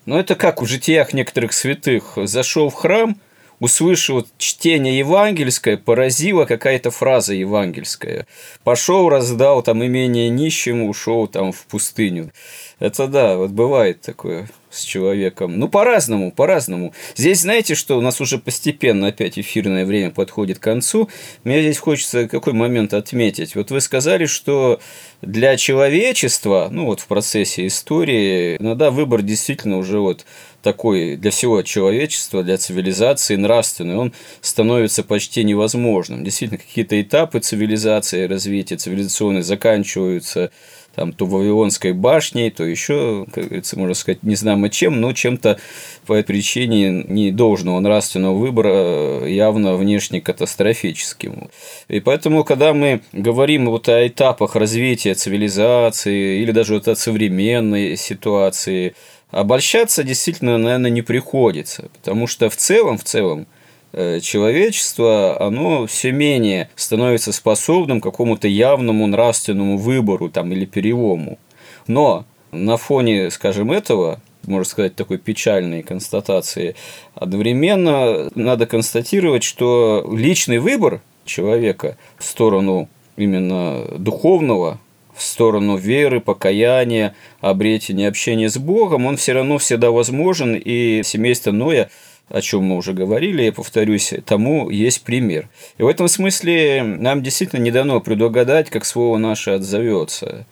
Но 0.07 0.19
это 0.19 0.35
как 0.35 0.63
в 0.63 0.67
житиях 0.67 1.13
некоторых 1.13 1.53
святых. 1.53 2.15
Зашел 2.25 2.71
в 2.71 2.75
храм, 2.75 3.21
услышал 3.61 4.27
чтение 4.39 4.99
евангельское, 4.99 5.77
поразила 5.77 6.47
какая-то 6.47 6.91
фраза 6.91 7.35
евангельская. 7.35 8.27
Пошел, 8.65 9.09
раздал 9.11 9.63
там 9.63 9.85
имение 9.85 10.31
нищему, 10.31 10.89
ушел 10.89 11.27
там 11.27 11.53
в 11.53 11.67
пустыню. 11.67 12.33
Это 12.79 13.07
да, 13.07 13.37
вот 13.37 13.51
бывает 13.51 14.01
такое 14.01 14.49
с 14.71 14.83
человеком. 14.83 15.59
Ну, 15.59 15.69
по-разному, 15.69 16.33
по-разному. 16.33 16.93
Здесь, 17.17 17.41
знаете, 17.41 17.75
что 17.75 17.99
у 17.99 18.01
нас 18.01 18.21
уже 18.21 18.39
постепенно 18.39 19.09
опять 19.09 19.39
эфирное 19.39 19.85
время 19.85 20.11
подходит 20.11 20.59
к 20.59 20.63
концу. 20.63 21.09
Мне 21.45 21.63
здесь 21.63 21.79
хочется 21.79 22.29
какой 22.29 22.53
момент 22.53 22.95
отметить. 22.95 23.55
Вот 23.55 23.71
вы 23.71 23.81
сказали, 23.81 24.27
что 24.27 24.81
для 25.23 25.57
человечества, 25.57 26.69
ну 26.71 26.87
вот 26.87 27.01
в 27.01 27.07
процессе 27.07 27.67
истории, 27.67 28.57
иногда 28.57 28.91
выбор 28.91 29.23
действительно 29.23 29.79
уже 29.79 29.99
вот 29.99 30.25
такой 30.63 31.17
для 31.17 31.31
всего 31.31 31.63
человечества, 31.63 32.43
для 32.43 32.57
цивилизации 32.57 33.37
нравственный, 33.37 33.97
он 33.97 34.13
становится 34.41 35.05
почти 35.05 35.45
невозможным. 35.45 36.25
Действительно, 36.25 36.59
какие-то 36.59 37.01
этапы 37.01 37.41
цивилизации, 37.41 38.27
развития 38.27 38.77
цивилизационной 38.77 39.43
заканчиваются 39.43 40.51
там, 40.99 41.13
то 41.13 41.27
Вавилонской 41.27 41.93
башней, 41.93 42.51
то 42.51 42.65
еще, 42.65 43.25
как 43.33 43.45
говорится, 43.45 43.79
можно 43.79 43.95
сказать, 43.95 44.25
не 44.25 44.35
знамо 44.35 44.69
чем, 44.69 45.01
но 45.01 45.13
чем-то 45.13 45.61
по 46.07 46.15
этой 46.15 46.27
причине 46.27 47.05
недолжного 47.07 47.79
нравственного 47.79 48.37
выбора 48.37 49.25
явно 49.25 49.77
внешне 49.77 50.21
катастрофическим. 50.21 51.51
И 51.87 52.01
поэтому, 52.01 52.43
когда 52.43 52.75
мы 52.75 53.01
говорим 53.13 53.67
вот 53.67 53.89
о 53.89 54.05
этапах 54.05 54.57
развития 54.57 55.15
цивилизации 55.15 56.43
или 56.43 56.51
даже 56.51 56.75
вот 56.75 56.89
о 56.89 56.97
современной 56.97 57.97
ситуации, 57.97 58.97
обольщаться 59.31 60.03
действительно, 60.05 60.59
наверное, 60.59 60.91
не 60.91 61.03
приходится, 61.03 61.89
потому 61.95 62.27
что 62.27 62.49
в 62.51 62.57
целом, 62.57 62.99
в 62.99 63.05
целом, 63.05 63.47
Э, 63.93 64.21
человечество, 64.21 65.41
оно 65.41 65.87
все 65.87 66.13
менее 66.13 66.69
становится 66.77 67.33
способным 67.33 68.01
к 68.01 68.05
какому-то 68.05 68.47
явному 68.47 69.07
нравственному 69.07 69.79
выбору 69.79 70.29
там, 70.29 70.53
или 70.53 70.67
перелому. 70.67 71.39
Но 71.87 72.27
на 72.53 72.77
фоне, 72.77 73.31
скажем, 73.31 73.73
этого, 73.73 74.21
можно 74.47 74.65
сказать, 74.65 74.95
такой 74.95 75.17
печальной 75.17 75.83
констатации, 75.83 76.77
одновременно 77.15 78.31
надо 78.35 78.67
констатировать, 78.67 79.43
что 79.43 80.07
личный 80.15 80.59
выбор 80.59 81.01
человека 81.25 81.97
в 82.19 82.25
сторону 82.25 82.91
именно 83.17 83.85
духовного, 83.99 84.79
в 85.19 85.23
сторону 85.23 85.77
веры, 85.77 86.21
покаяния, 86.21 87.15
обретения 87.41 88.09
общения 88.09 88.49
с 88.49 88.57
Богом, 88.57 89.07
он 89.07 89.17
все 89.17 89.33
равно 89.33 89.59
всегда 89.59 89.91
возможен, 89.91 90.55
и 90.55 91.03
семейство 91.05 91.51
Ноя– 91.51 91.91
о 92.31 92.43
чем 92.43 92.65
мы 92.65 92.77
уже 92.77 92.93
говорили, 92.93 93.43
я 93.43 93.53
повторюсь, 93.53 94.13
тому 94.27 94.71
есть 94.71 95.03
пример. 95.03 95.49
И 95.79 95.83
в 95.83 95.87
этом 95.87 96.09
смысле 96.09 96.83
нам 96.83 97.23
действительно 97.23 97.61
не 97.61 97.71
дано 97.71 98.01
предугадать, 98.01 98.71
как 98.71 98.85
слово 98.85 99.19
наше 99.19 99.53
отзовется. 99.53 100.47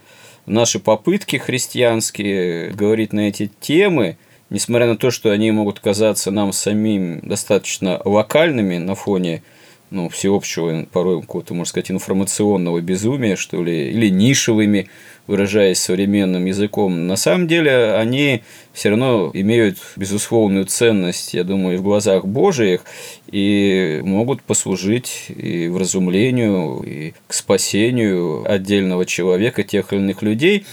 Наши 0.47 0.79
попытки 0.79 1.37
христианские 1.37 2.71
говорить 2.71 3.13
на 3.13 3.29
эти 3.29 3.51
темы, 3.61 4.17
несмотря 4.49 4.87
на 4.87 4.97
то, 4.97 5.11
что 5.11 5.31
они 5.31 5.51
могут 5.51 5.81
казаться 5.81 6.31
нам 6.31 6.53
самим 6.53 7.21
достаточно 7.21 8.01
локальными 8.05 8.79
на 8.79 8.95
фоне 8.95 9.43
ну, 9.91 10.09
всеобщего, 10.09 10.87
порой 10.93 11.21
какого-то, 11.21 11.55
можно 11.55 11.71
сказать, 11.71 11.91
информационного 11.91 12.81
безумия, 12.81 13.37
что 13.37 13.63
ли, 13.63 13.91
или 13.91 14.09
нишевыми, 14.09 14.89
выражаясь 15.27 15.79
современным 15.79 16.45
языком, 16.45 17.07
на 17.07 17.17
самом 17.17 17.49
деле 17.49 17.95
они 17.95 18.43
все 18.73 18.91
равно 18.91 19.31
имеют 19.35 19.79
безусловную 19.97 20.67
ценность, 20.67 21.35
я 21.35 21.45
думаю, 21.45 21.79
в 21.79 21.83
глазах 21.83 22.27
Божиих, 22.27 22.83
и 23.31 24.01
могут 24.05 24.43
послужить 24.43 25.27
и 25.29 25.69
вразумлению, 25.69 26.83
и 26.85 27.13
к 27.27 27.33
спасению 27.33 28.45
отдельного 28.51 29.05
человека, 29.07 29.63
тех 29.63 29.93
или 29.93 30.01
иных 30.01 30.23
людей. 30.23 30.65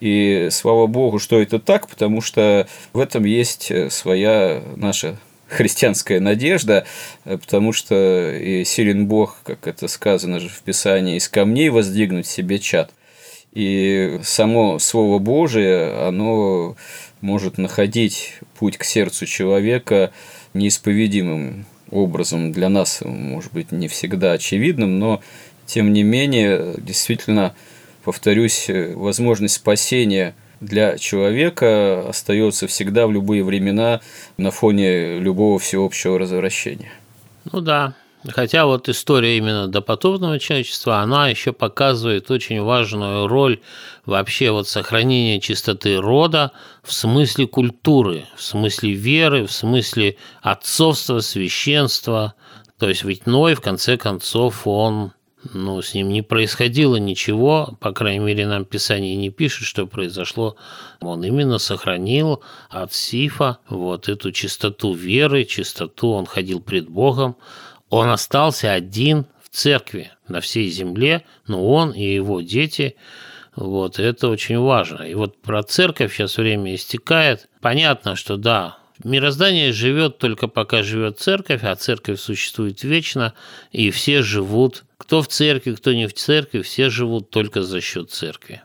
И 0.00 0.48
слава 0.50 0.86
Богу, 0.86 1.18
что 1.18 1.40
это 1.40 1.58
так, 1.58 1.86
потому 1.88 2.20
что 2.20 2.66
в 2.92 2.98
этом 3.00 3.24
есть 3.24 3.70
своя 3.92 4.62
наша 4.76 5.18
христианская 5.50 6.20
надежда, 6.20 6.86
потому 7.24 7.72
что 7.72 8.30
и 8.32 8.64
силен 8.64 9.06
Бог, 9.06 9.40
как 9.42 9.66
это 9.66 9.88
сказано 9.88 10.40
же 10.40 10.48
в 10.48 10.62
Писании, 10.62 11.16
из 11.16 11.28
камней 11.28 11.68
воздвигнуть 11.68 12.26
себе 12.26 12.58
чад. 12.58 12.92
И 13.52 14.20
само 14.22 14.78
Слово 14.78 15.18
Божие, 15.18 16.06
оно 16.06 16.76
может 17.20 17.58
находить 17.58 18.34
путь 18.58 18.78
к 18.78 18.84
сердцу 18.84 19.26
человека 19.26 20.12
неисповедимым 20.54 21.66
образом 21.90 22.52
для 22.52 22.68
нас, 22.68 23.00
может 23.04 23.52
быть, 23.52 23.72
не 23.72 23.88
всегда 23.88 24.32
очевидным, 24.32 24.98
но 24.98 25.20
тем 25.66 25.92
не 25.92 26.02
менее, 26.02 26.74
действительно, 26.78 27.54
повторюсь, 28.04 28.66
возможность 28.68 29.54
спасения 29.54 30.34
для 30.60 30.98
человека 30.98 32.08
остается 32.08 32.66
всегда 32.66 33.06
в 33.06 33.12
любые 33.12 33.42
времена 33.42 34.00
на 34.36 34.50
фоне 34.50 35.18
любого 35.18 35.58
всеобщего 35.58 36.18
развращения. 36.18 36.92
Ну 37.50 37.60
да, 37.60 37.94
Хотя 38.28 38.66
вот 38.66 38.88
история 38.90 39.38
именно 39.38 39.66
допотопного 39.66 40.38
человечества, 40.38 40.98
она 40.98 41.28
еще 41.28 41.52
показывает 41.52 42.30
очень 42.30 42.60
важную 42.60 43.26
роль 43.26 43.60
вообще 44.04 44.50
вот 44.50 44.68
сохранения 44.68 45.40
чистоты 45.40 45.96
рода 45.96 46.52
в 46.82 46.92
смысле 46.92 47.46
культуры, 47.46 48.26
в 48.36 48.42
смысле 48.42 48.92
веры, 48.92 49.46
в 49.46 49.52
смысле 49.52 50.16
отцовства, 50.42 51.20
священства. 51.20 52.34
То 52.78 52.90
есть 52.90 53.04
ведь 53.04 53.26
Ной, 53.26 53.54
в 53.54 53.62
конце 53.62 53.96
концов, 53.96 54.66
он 54.66 55.12
ну, 55.54 55.80
с 55.80 55.94
ним 55.94 56.10
не 56.10 56.22
происходило 56.22 56.96
ничего, 56.96 57.76
по 57.80 57.92
крайней 57.92 58.24
мере, 58.24 58.46
нам 58.46 58.64
Писание 58.64 59.16
не 59.16 59.30
пишет, 59.30 59.66
что 59.66 59.86
произошло. 59.86 60.56
Он 61.00 61.24
именно 61.24 61.58
сохранил 61.58 62.42
от 62.68 62.92
Сифа 62.92 63.58
вот 63.68 64.08
эту 64.08 64.32
чистоту 64.32 64.92
веры, 64.92 65.44
чистоту, 65.44 66.10
он 66.10 66.26
ходил 66.26 66.60
пред 66.60 66.88
Богом, 66.88 67.36
он 67.88 68.08
остался 68.10 68.72
один 68.72 69.26
в 69.42 69.48
церкви 69.54 70.10
на 70.28 70.40
всей 70.40 70.68
земле, 70.68 71.24
но 71.46 71.66
он 71.66 71.92
и 71.92 72.14
его 72.14 72.40
дети, 72.42 72.96
вот, 73.56 73.98
это 73.98 74.28
очень 74.28 74.58
важно. 74.58 75.02
И 75.02 75.14
вот 75.14 75.40
про 75.42 75.62
церковь 75.62 76.14
сейчас 76.14 76.36
время 76.36 76.74
истекает. 76.74 77.48
Понятно, 77.60 78.14
что 78.14 78.36
да, 78.36 78.78
мироздание 79.02 79.72
живет 79.72 80.18
только 80.18 80.48
пока 80.48 80.82
живет 80.82 81.18
церковь, 81.18 81.64
а 81.64 81.74
церковь 81.74 82.20
существует 82.20 82.82
вечно, 82.82 83.34
и 83.72 83.90
все 83.90 84.22
живут, 84.22 84.84
кто 85.10 85.22
в 85.22 85.26
церкви, 85.26 85.74
кто 85.74 85.92
не 85.92 86.06
в 86.06 86.14
церкви, 86.14 86.62
все 86.62 86.88
живут 86.88 87.30
только 87.30 87.64
за 87.64 87.80
счет 87.80 88.12
церкви. 88.12 88.62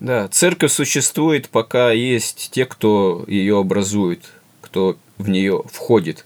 Да, 0.00 0.28
церковь 0.28 0.72
существует, 0.72 1.50
пока 1.50 1.90
есть 1.90 2.48
те, 2.52 2.64
кто 2.64 3.22
ее 3.28 3.58
образует, 3.58 4.22
кто 4.62 4.96
в 5.18 5.28
нее 5.28 5.62
входит 5.70 6.24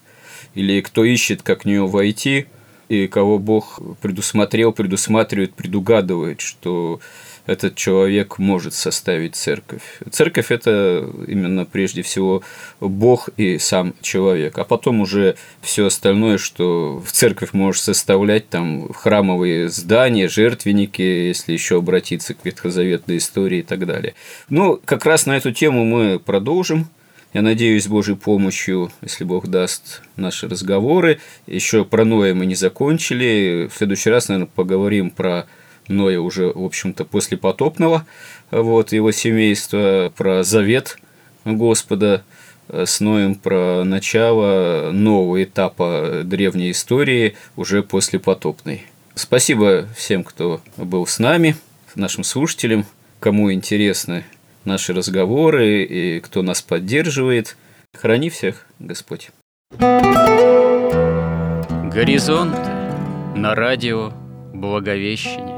или 0.55 0.81
кто 0.81 1.03
ищет, 1.03 1.43
как 1.43 1.63
в 1.63 1.65
нее 1.65 1.89
войти, 1.89 2.47
и 2.89 3.09
кого 3.09 3.41
Бог 3.41 3.81
предусмотрел, 4.01 4.71
предусматривает, 4.71 5.55
предугадывает, 5.55 6.41
что 6.41 7.01
этот 7.49 7.77
человек 7.77 8.39
может 8.39 8.75
составить 8.75 9.35
церковь. 9.35 9.81
Церковь– 10.11 10.47
это 10.51 11.11
именно 11.27 11.65
прежде 11.65 12.03
всего 12.03 12.43
Бог 12.79 13.31
и 13.39 13.59
сам 13.59 13.95
человек, 14.03 14.59
а 14.59 14.65
потом 14.65 15.01
уже 15.01 15.35
все 15.63 15.87
остальное, 15.87 16.37
что 16.37 17.03
в 17.05 17.11
церковь 17.11 17.55
можешь 17.55 17.81
составлять, 17.81 18.51
там 18.51 18.93
храмовые 18.93 19.71
здания, 19.71 20.29
жертвенники, 20.29 21.01
если 21.01 21.55
еще 21.55 21.79
обратиться 21.79 22.35
к 22.35 22.45
ветхозаветной 22.45 23.17
истории 23.17 23.61
и 23.61 23.63
так 23.63 23.87
далее. 23.87 24.15
Ну, 24.51 24.79
как 24.85 25.07
раз 25.07 25.25
на 25.25 25.35
эту 25.35 25.51
тему 25.51 25.87
мы 25.87 26.19
продолжим 26.19 26.91
я 27.35 27.43
надеюсь, 27.43 27.85
с 27.85 27.89
Божьей 27.89 28.17
помощью, 28.17 28.91
если 29.03 29.23
Бог 29.25 29.49
даст 29.49 30.01
наши 30.17 30.49
разговоры. 30.49 31.21
Еще 31.47 31.85
про 31.85 32.07
Ноя 32.07 32.33
мы 32.33 32.47
не 32.47 32.55
закончили. 32.55 33.69
В 33.71 33.77
следующий 33.77 34.09
раз, 34.09 34.29
наверное, 34.29 34.51
поговорим 34.55 35.11
про 35.11 35.47
Ноя 35.89 36.21
уже, 36.21 36.53
в 36.53 36.65
общем-то, 36.65 37.05
после 37.05 37.37
потопного, 37.37 38.07
вот, 38.51 38.93
его 38.93 39.11
семейство, 39.11 40.13
про 40.17 40.43
завет 40.43 40.99
Господа 41.45 42.23
с 42.69 43.01
Ноем, 43.01 43.35
про 43.35 43.83
начало 43.85 44.91
нового 44.93 45.43
этапа 45.43 46.23
древней 46.25 46.71
истории 46.71 47.37
уже 47.57 47.83
после 47.83 48.19
потопной. 48.19 48.83
Спасибо 49.15 49.89
всем, 49.97 50.23
кто 50.23 50.61
был 50.77 51.07
с 51.07 51.19
нами, 51.19 51.57
нашим 51.95 52.25
слушателям. 52.25 52.87
Кому 53.21 53.53
интересно 53.53 54.23
наши 54.65 54.93
разговоры 54.93 55.83
и 55.83 56.21
кто 56.21 56.43
нас 56.43 56.63
поддерживает. 56.63 57.57
Храни 57.95 58.31
всех, 58.31 58.67
Господь. 58.79 59.31
Горизонт 61.91 62.55
на 63.35 63.55
радио 63.57 64.13
Благовещение. 64.55 65.58